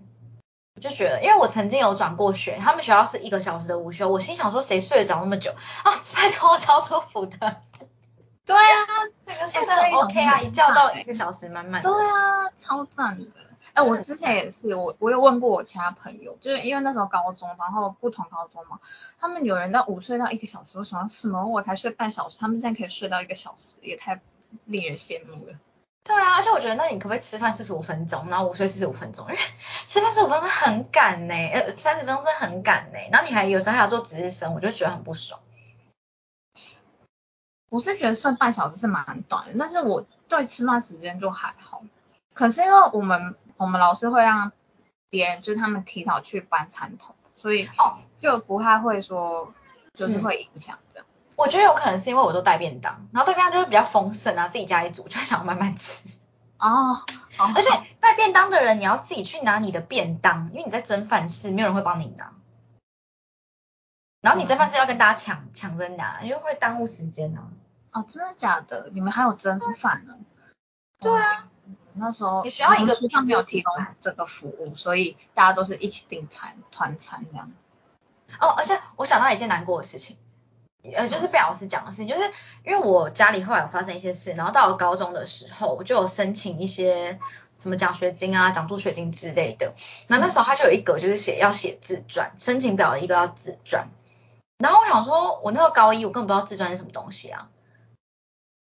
[0.79, 5.51] 我就觉得，因为我曾经有转过学，他们学校是一个小时的午休，我心想说谁睡得着那么久
[5.83, 5.91] 啊？
[6.15, 7.37] 拜托，超舒服的，
[8.47, 8.79] 对啊，
[9.19, 11.91] 这个睡得 OK 啊，一觉到一个小时满满的。
[11.91, 13.27] 对啊，超赞的。
[13.73, 18.79] 哎、我之前也是，我我有问过我其他朋友，就是因为那时候高中，然后不同高中嘛，
[19.19, 21.45] 他们有人到午睡到一个小时，我想要什么？
[21.47, 24.21] 我才睡半小时，他们现在可以睡到一个小时，也太
[24.65, 25.55] 令人羡慕了。
[26.09, 29.27] 对啊，而且我觉得，那你可不可以吃饭四十五分钟，然后午睡四十五分钟？
[29.29, 29.39] 因为
[29.87, 32.99] 吃饭四十五分钟很赶呢，呃，三十分钟真的很赶呢。
[33.13, 35.39] 然后你还有时候还要做值日生，我就觉得很不爽。
[37.69, 41.83] 我是觉得算半小时是蛮短的，但是我对吃饭时间就还好。
[42.33, 44.53] 可是因为我们我们老师会让
[45.11, 49.53] 别人就是他们提早去搬餐桶，所以哦，就不太会说
[49.93, 51.07] 就是会影响这样。
[51.39, 56.19] 我觉得有可能是因为我都带便当，然后带便当就是比较丰盛啊，自己家里煮，就会想要慢慢吃。
[56.59, 57.05] 哦，
[57.39, 57.71] 哦而且
[58.01, 62.33] 带便当的人，你要自己去拿你的便当，因为你在蒸饭室，没有人会帮你拿。
[64.21, 67.47] 然后你蒸饭室要跟大家抢抢着拿，因为会耽误时间啊。
[67.93, 68.91] 哦，真的假的？
[68.93, 70.17] 你们还有蒸饭呢？
[70.99, 71.49] 对啊哦，
[71.95, 77.53] 那时候你需要一个我们学校没有提供这个服务，所以大家都是一起订餐团餐这样。
[78.41, 80.17] 哦，而且我想到一件难过的事情，
[80.83, 82.31] 呃，就是被老师讲的事情，就是
[82.65, 87.19] 因为我家里后来有发生一些事，然后到了高中的时候，我就有申请一些
[87.57, 89.75] 什么奖学金啊、奖助学金之类的。
[90.07, 93.89] 那那时候他就有一个就是写要写自传，申请表的一个要自传。
[94.59, 97.49] 然后我想说，我那个高一我根本不知道自传是什么东西啊，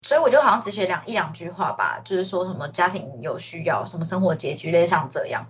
[0.05, 5.47] 所以我就好像只写两一两句话吧，就是说什么家庭有需要，什么生活拮据，类似像这样。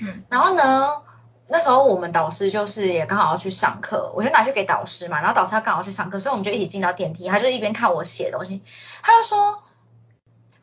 [0.00, 1.02] 嗯，然后呢，
[1.46, 8.62] 那时候我们导师就是也刚好要去上课，我就拿去给导师嘛，然后导师他刚好去上课，所以我们就一起进到电梯，他就一边看我写东西，
[9.02, 9.62] 他就说，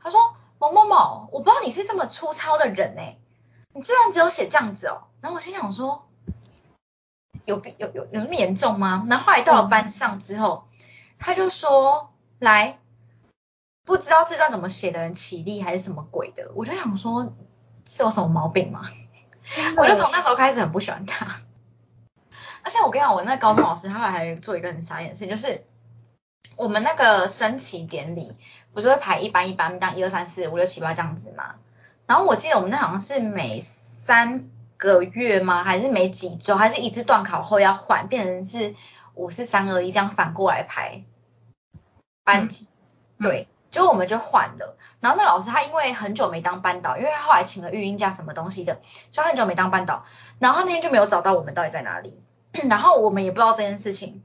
[0.02, 3.18] 他说某某某，我不知道你是这么粗糙的人哎、
[3.74, 6.08] 你居然只有写这样子哦，然后我心想说，
[7.46, 9.06] 有有有有那么严重吗？
[9.10, 10.66] 然后后来到了班上之后，
[11.20, 12.80] 他就说，来，
[13.86, 17.32] 不知道这段怎么写的人起立还是什么鬼的，我就想说，
[17.86, 18.82] 是有什么毛病吗？
[19.78, 21.28] 我就从那时候开始很不喜欢他。
[22.64, 25.66] 而且我跟你讲，我那高中老师他们还做一个很傻眼的事情，就是
[26.56, 28.36] 我们那个升旗典礼
[28.74, 31.56] 不是会排一班一班，这样一二三四五六七八这样子吗？
[32.06, 35.64] 然后我记得我们那好像是每三个月吗？
[35.64, 36.56] 还是每几周？
[36.56, 38.76] 还是一次断考后要换，变成是
[39.16, 41.04] 五四三二一这样反过来排
[42.24, 42.68] 班级？
[43.18, 44.78] 嗯对，就我们就换了。
[45.00, 50.04] 然后那老师他因为很久没当班导，因为他后来请了育婴假什么东西的，所以他很久没当班导。
[50.38, 52.22] 然后他那天就没有找到我们到底在哪里，
[52.70, 54.24] 然后我们也不知道这件事情。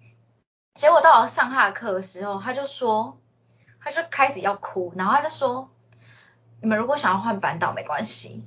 [0.74, 3.18] 结果到了上他的课的时候，他就说，
[3.80, 5.70] 他就开始要哭，然后他就说，
[6.60, 8.44] 你们如果想要换班导没关系，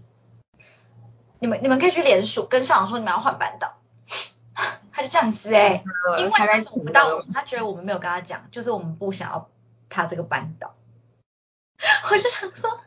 [1.39, 3.73] 你们你们可以去联署跟校长说你们要换班导。
[4.91, 5.81] 他就这样子哎、
[6.17, 9.47] 因为他在他找不到我们，他觉得我们没有跟他讲，就是我们不想要
[9.87, 10.73] 他这个班导。
[12.11, 12.79] 我就想说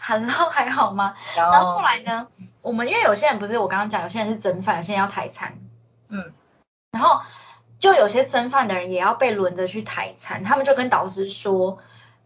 [0.00, 1.14] ，Hello 还好吗？
[1.36, 2.28] 然然后后来呢，
[2.62, 5.58] 我们因为有些人不是我刚刚讲，有些人是蒸饭，有些人要抬餐，
[6.08, 6.32] 嗯，
[6.90, 7.22] 然后
[7.78, 11.78] 就有些蒸饭的人也要被轮着去抬餐，他们就跟导师说，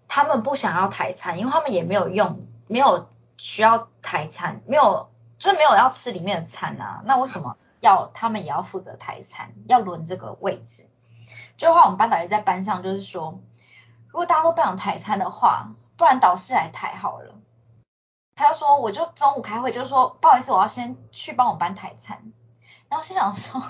[0.09, 10.89] 他们不想要抬餐，因为他们也没有用，没有需要抬餐，没有就是没有要吃里面的餐啊，那为什么要他们也要负责抬餐，要轮这个位置？
[11.57, 13.41] 就话我们班导也在班上就是说，
[14.09, 17.35] 如果大家都不想抬餐的话，不然导师来抬好了。
[18.35, 22.33] 他就说，我就中午开会，就说不好意思，我要先去帮我班抬餐。
[22.89, 23.63] 然后心想说，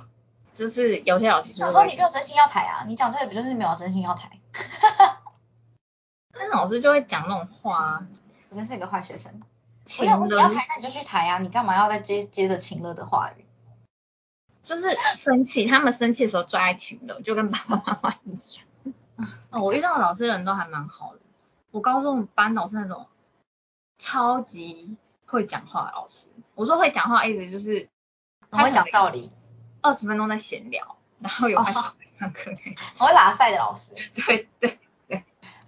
[0.52, 4.30] 就是有些老师就想是会说你没有真心要抬啊，你讲这个不就是没有真心要抬？
[6.32, 8.06] 但是老师就会讲那种话啊，
[8.50, 9.32] 我真是一个坏学生。
[9.40, 9.46] 我
[9.84, 13.44] 情想说你要的，抬，那你就去抬啊，你干嘛要再接接着情乐的话语？
[14.62, 18.64] 就是生气， 他们生气的时候最爱情乐，就跟爸爸妈妈一样。
[19.50, 21.20] 哦，我遇到的老师人都还蛮好的，
[21.72, 23.08] 我高中班导是那种
[23.98, 24.96] 超级
[25.26, 26.28] 会讲话的老师。
[26.54, 27.88] 我说会讲话，意思就是
[28.50, 29.32] 很会讲道理，
[29.80, 32.76] 二十分钟在闲聊，然后有他哦上课那种。
[33.00, 33.94] 我会拉赛的老师。
[34.14, 34.78] 对对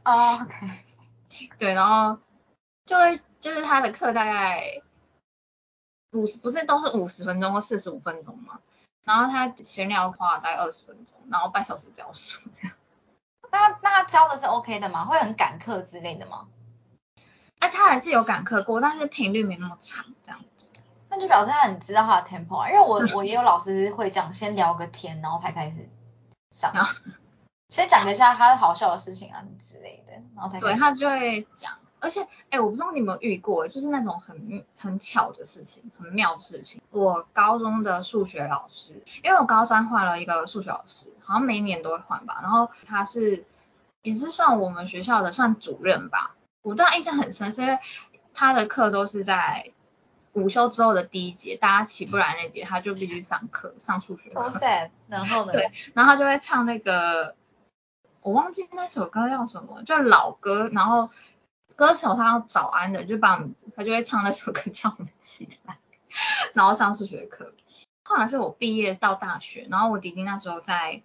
[0.04, 0.70] 哦，OK，
[1.58, 2.20] 对，然后
[2.84, 4.82] 就会就是他的课大概
[6.12, 8.60] 五十，不是都是五十分钟或四十五分钟吗？
[9.04, 12.76] 然后他闲聊的话大概二十分钟，然后半小时教书这样。
[13.54, 15.04] 那那他教的是 OK 的吗？
[15.04, 16.48] 会很赶课之类的吗？
[17.60, 20.70] 哎，他还是有赶课过，但是频率没那么长这样子。
[21.08, 25.88] 那就表示他很知道他的 tempo 啊，因为我我也有老师会这样，先聊个天，然后才开始
[26.50, 26.72] 上，
[27.68, 31.78] 先讲一下他好笑的事情啊之类的，然后才对他就会讲。
[32.04, 36.82] 而且，哎，我不知道你有没有遇过，就是那种很很巧的事情，很妙的事情。
[36.90, 42.40] 我高中的数学老师，因为我高三换了一个数学老师，好像每一年都会换吧。
[42.42, 43.46] 然后他是
[44.02, 46.36] 也是算我们学校的算主任吧。
[46.60, 47.78] 我对他印象很深，是因为
[48.34, 49.72] 他的课都是在
[50.34, 54.50] 午休之后的第一节，大家起不来那节，他就必须上课上数学课。
[54.50, 54.90] So sad。
[55.08, 55.52] 然后呢？
[55.56, 57.34] 对，然后他就会唱那个，
[58.20, 61.08] 我忘记那首歌叫什么，就老歌，然后。
[61.76, 63.42] 歌手他要早安的，就把
[63.74, 65.78] 他就会唱那首歌叫我们起来，
[66.52, 67.52] 然后上数学课。
[68.02, 71.02] 后来是我毕业到大学，然后我弟弟那时候在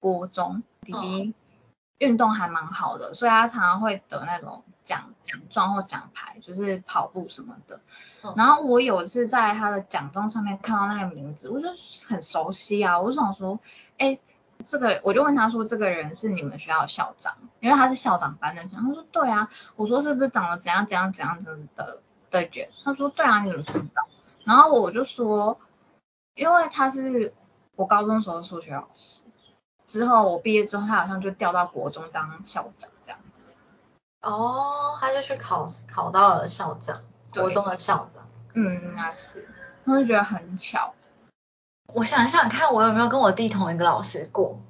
[0.00, 1.34] 国中，弟弟
[1.98, 7.80] 运动还蛮好的，所以他常常会得那种奖奖状或奖牌，就是跑步什么的。
[8.36, 11.68] 然后我有一次在他的奖状上面看到那个名字，我就
[12.08, 13.58] 很熟悉啊，我就想说，
[13.98, 14.18] 哎。
[14.64, 18.62] 这个我就问他说，这个人是你们学校的校长，因为他是校长班的。
[18.64, 22.00] 他说对啊，我说是不是长得怎样怎样怎样子的
[22.30, 22.68] 的人？
[22.84, 24.06] 他说对啊，你怎么知道？
[24.44, 25.60] 然后我就说，
[26.34, 27.32] 因为他是
[27.76, 29.22] 我高中时候的数学老师，
[29.86, 33.54] 之后我毕业之后，他好像就调到国中当校长这样子。
[34.22, 37.02] 哦，他就去考考到了校长，
[37.32, 38.24] 国中的校长。
[38.54, 39.48] 嗯，应该是，
[39.84, 40.94] 他就觉得很巧。
[41.92, 44.60] 我想想看，我有没有跟我弟同一个老师过？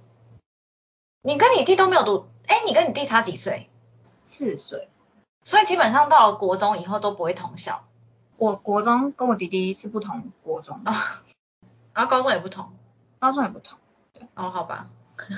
[1.23, 3.71] 你跟你弟都没有读，哎，你跟你弟差几岁？
[4.25, 4.89] 四岁，
[5.45, 7.85] 所以基本上到了国中以后都不会同校。
[8.39, 10.91] 我国中跟我弟弟是不同国中的，
[11.93, 12.73] 然后高中也不同，
[13.21, 13.79] 高中也不同。
[14.35, 14.89] 哦，好吧，
[15.29, 15.37] 因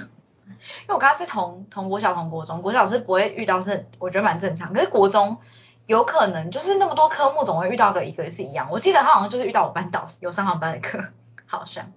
[0.88, 4.72] 为我刚刚是同同国小同国中，国小是不会遇到，是我觉得蛮正常。
[4.72, 5.38] 可是国中
[5.86, 8.70] 有可能就是那么多科目，总会遇到个一个是一样。
[8.70, 11.12] 我记得他好像就是遇到我班导有上他们班的课。
[11.46, 11.92] 好像，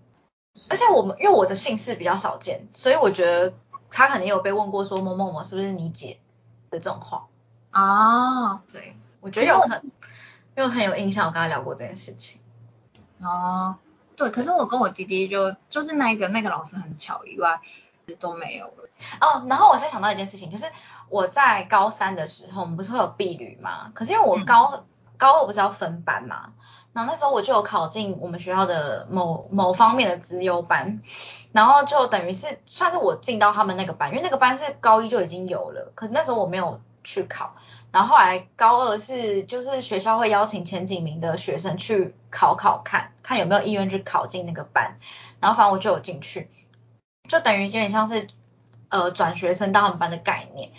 [0.70, 3.54] 而且我们因为我的姓氏比较少见，所以我觉得
[3.90, 6.20] 他肯定有被问过说某某某是不是你姐
[6.70, 7.26] 的这种话
[7.72, 8.62] 啊。
[8.72, 9.92] 对，我觉得有很，
[10.56, 12.40] 因为很有印象，我跟他聊过这件事情。
[13.20, 13.78] 哦，
[14.16, 17.62] 对，可是我跟我弟弟就就是那个那个老师很巧以外
[18.20, 18.90] 都没有了。
[19.22, 20.66] 哦，然后我才想到一件事情，就是
[21.10, 23.92] 我在高三的时候，我们不是会有毕旅吗？
[23.96, 24.86] 可是因为我高
[25.18, 26.54] 高二不是要分班嘛。
[26.98, 31.00] 然后那时候我就有考进我们学校的某某方面的资优班，
[31.52, 37.56] 然后就等于是算是我进到他们那个班，因为那个班是高一就已经有了，可是那时候我没有去考。
[37.92, 44.98] 然后后来高二是就是学校会邀请前几名的学生去考考看，看有没有意愿去考进那个班。
[45.40, 46.50] 然后反正我就有进去，
[47.30, 48.28] 就等于有点像是
[48.90, 50.72] 呃转学生到他们班的概念。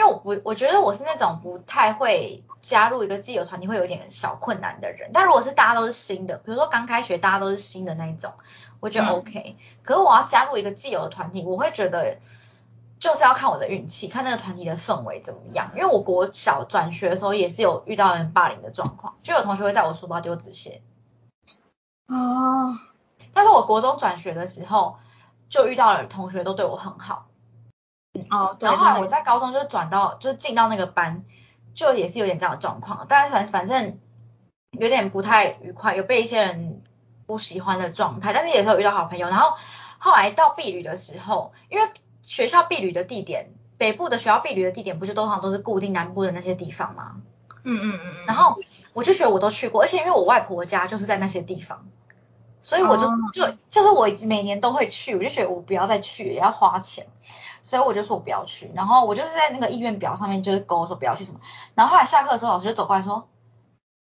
[0.00, 2.42] 因为我不我觉得我是那种不太会。
[2.62, 8.34] 加入一个既有团体会有点小困难的人，但如果是大家都是新的，比如说刚开学大家都是新的那一种，
[8.80, 9.56] 我觉得 OK。
[9.82, 12.18] 可是我要加入一个既有的团体，我会觉得
[12.98, 15.70] 就是要看我的运气，看那个团体的氛围怎么样。
[15.74, 20.82] 因为我国小转学的时候也是有遇到人霸凌的状况，就有同学会在我书包丢纸屑。
[22.08, 22.76] 哦。
[23.32, 24.98] 但是我国中转学的时候
[25.48, 27.24] 就遇到了同学都对我很好。
[28.30, 28.56] 哦。
[28.60, 31.24] 然后后来我在高中就转到就是进到那个班。
[31.72, 34.00] 就也是有点这样的状况，但是反反正
[34.72, 36.82] 有点不太愉快，有被一些人
[37.26, 39.28] 不喜欢的状态，但是也是有遇到好朋友。
[39.28, 39.56] 然后
[39.98, 41.88] 后来到避旅的时候，因为
[42.22, 47.22] 学校避旅的地点，北部的学校避旅的地点不就通常都是固定南部的那些地方吗？
[47.62, 48.26] 嗯嗯嗯嗯。
[48.26, 48.58] 然后
[48.92, 51.86] 我就觉得我都去过，而且因为我外婆家就是在那些地方，
[52.60, 57.06] 所以我就就就是我每年都会去，我就觉得我不要再去，也要花钱。
[57.62, 61.40] 所以我就说我不要去，然后我就是在那个意愿表上面就是勾说不要去什么，
[61.74, 63.28] 然后后来下课的时候老师就走过来说，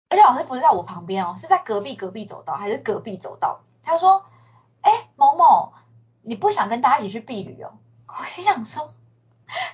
[0.09, 4.25] 而且老师不是在我旁边哦，是在隔壁隔壁走道还是隔壁走道，他就说，
[4.81, 5.73] 哎某某，
[6.23, 7.73] 你不想跟大家一起去避旅哦？
[8.09, 8.93] 我心想说，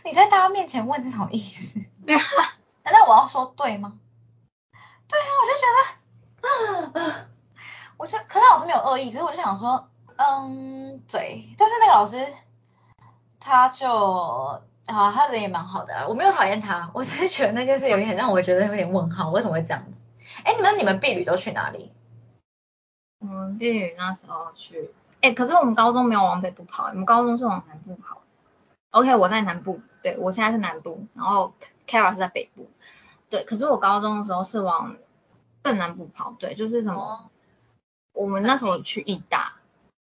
[0.05, 3.99] 你在大家面前问这种意思， 难道我要说对吗？
[5.09, 7.27] 对啊，我就觉得，
[7.97, 12.27] 我就可是老师没有恶意，只是我就想说，嗯对，但是那个老师。
[13.49, 13.89] 他就
[14.87, 20.05] 啊，他人也蛮好的，我没有讨厌他，我只是觉得那件事有点让我觉得有点问号，为什么会这样子？
[20.45, 21.91] 哎，你们你们避旅都去哪里？
[23.21, 24.91] 我们避旅那时候去，
[25.23, 28.21] 哎，可是我们高中没有往北部跑，我们高中是往南部跑。
[28.91, 31.55] OK，我在南部，对我现在是南部，然后
[31.87, 32.71] Kara 是在北部，
[33.31, 34.97] 对，可是我高中的时候是往
[35.63, 37.31] 更南部跑，对，就是什么，
[38.13, 39.55] 我们那时候去义大。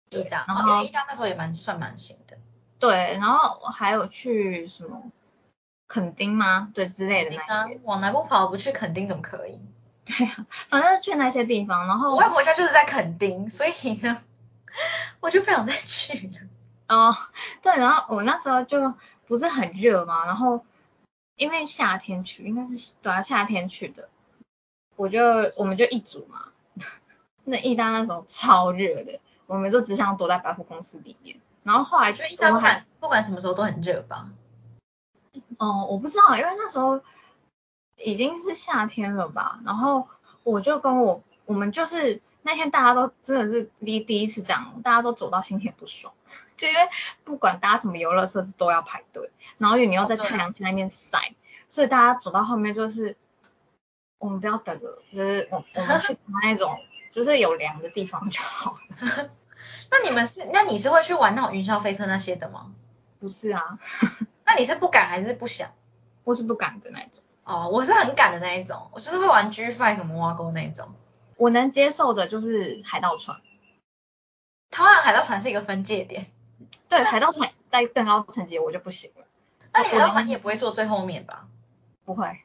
[0.09, 2.37] 意大，然后哦因为意大那时候也蛮算蛮行的。
[2.79, 5.03] 对，然后还有去什么
[5.87, 6.69] 垦丁吗？
[6.73, 9.59] 对之类的那啊些，，往南部跑不去垦丁怎么可以？
[10.05, 14.21] 对呀反正去那些地方，然后我外婆家就是在垦丁，所以呢，
[15.19, 16.39] 我就不想再去了。
[16.87, 17.17] 哦，
[17.61, 18.93] 对，然后我那时候就
[19.25, 20.63] 不是很热嘛，然后
[21.35, 24.07] 因为夏天去，应该是对啊夏天去的，
[24.95, 25.21] 我就
[25.57, 26.45] 我们就一组嘛，
[27.43, 34.29] 那意大那时候超热的，我们就只想躲在百货公司里面，然后后来就一直不管不管什么时候都很热吧？
[35.57, 37.01] 哦，我不知道，因为那时候
[37.97, 40.07] 已经是夏天了吧，然后
[40.43, 46.13] 我就跟我我们就是那天大家都真的是第第一次这样，大家都走到心情不爽，
[46.55, 46.79] 就因为
[47.25, 51.35] 不管搭什么游乐设施都要排队，然后你又在太阳下面晒，
[51.67, 53.17] 所以大家走到后面就是
[54.19, 56.79] 我们不要等了，就是我我们去 搭那种
[57.11, 59.29] 就是有凉的地方就好了。
[59.91, 62.73] 那你们是那你是会去玩那种云霄飞车那些的吗？
[63.19, 63.79] 不是啊，
[64.45, 65.71] 那你是不敢还是不想？
[66.23, 67.23] 我是不敢的那一种。
[67.43, 70.93] 哦，我是很敢的那一种，我就是会玩 G Five 什么挖沟那一种。
[71.37, 73.39] 我能接受的就是海盗船。
[74.69, 76.25] 台湾海盗船是一个分界点，
[76.89, 79.25] 对，海盗船在更高层级我就不行了，
[79.71, 81.47] 那你海盗船你也不会坐最后面吧？
[82.03, 82.41] 不会，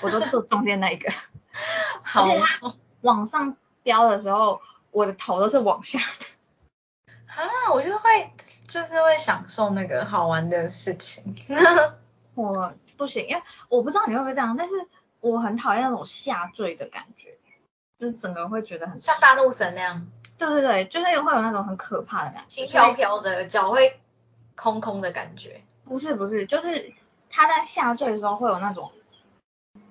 [0.00, 1.12] 我都坐中间那一个。
[2.02, 2.24] 好
[3.00, 4.60] 往上飙的时候，
[4.92, 6.26] 我的头都是往下的。
[7.76, 8.32] 啊，我就是会
[8.66, 11.34] 就是会享受那个好玩的事情。
[12.34, 14.74] 我不行，因为我不知道你会不会这样，但是
[15.20, 17.36] 我很讨厌那种下坠的感觉，
[17.98, 20.06] 就是整个会觉得很像大陆神那样，
[20.38, 22.48] 对对对，就是会有那种很可怕的感觉。
[22.48, 24.00] 轻飘飘的，脚会
[24.54, 25.62] 空空的感觉。
[25.84, 26.92] 不是不是，就是
[27.30, 28.90] 他在下坠的时候会有那种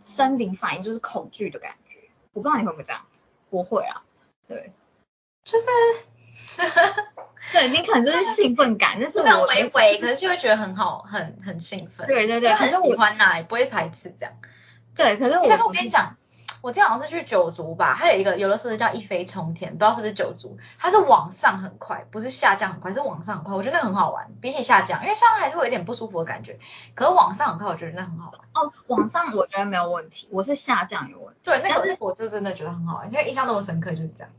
[0.03, 1.97] 生理反应，就是恐惧的感觉。
[2.33, 4.03] 我不知道你会不会这样子，我会啊，
[4.47, 4.71] 对。
[5.45, 5.65] 就是
[7.55, 12.05] 对你可能就是兴奋感，但是我微微，可是就会觉得很好，很很兴奋。
[12.05, 14.33] 对对对就是很喜欢呐、也不会排斥这样。
[14.93, 16.17] 对，可是我但是我跟你讲，
[16.59, 23.55] 我之前好像是去九族吧，它有一个游乐设施叫一飞冲天，不知道是不是九族，它是往上很快，不是下降很快，是往上很快。
[23.55, 26.59] 我觉得那很好玩，比起下降，因为下降还是会有点不舒服的感觉，
[26.93, 28.41] 可是往上很快，我觉得那很好玩。
[28.53, 31.39] 哦，往上我觉得没有问题，我是下降有问题。
[31.45, 34.31] 对，那个我就真的觉得很好玩，因为印象那么深刻就是这样。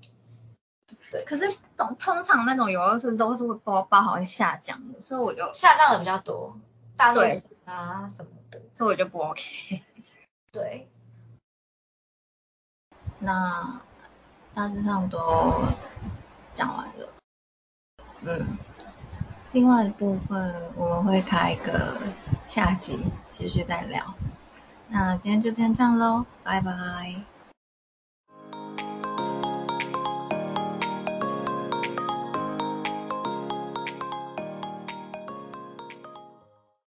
[1.24, 6.56] 可是通通常那种游乐设施都是会包包好下降的，所以我就下降的比较多，
[6.96, 8.60] 大陆对神啊什么的。
[8.74, 9.82] 所以我就不 OK。
[10.52, 10.88] 对，
[13.18, 13.80] 那
[14.54, 15.54] 大致上都
[16.54, 17.08] 讲完了。
[18.22, 18.58] 嗯，
[19.52, 21.98] 另外的部分我们会开一个
[22.46, 22.98] 下集
[23.28, 24.14] 继续再聊。
[24.88, 27.35] 那今天就先这样喽，拜拜。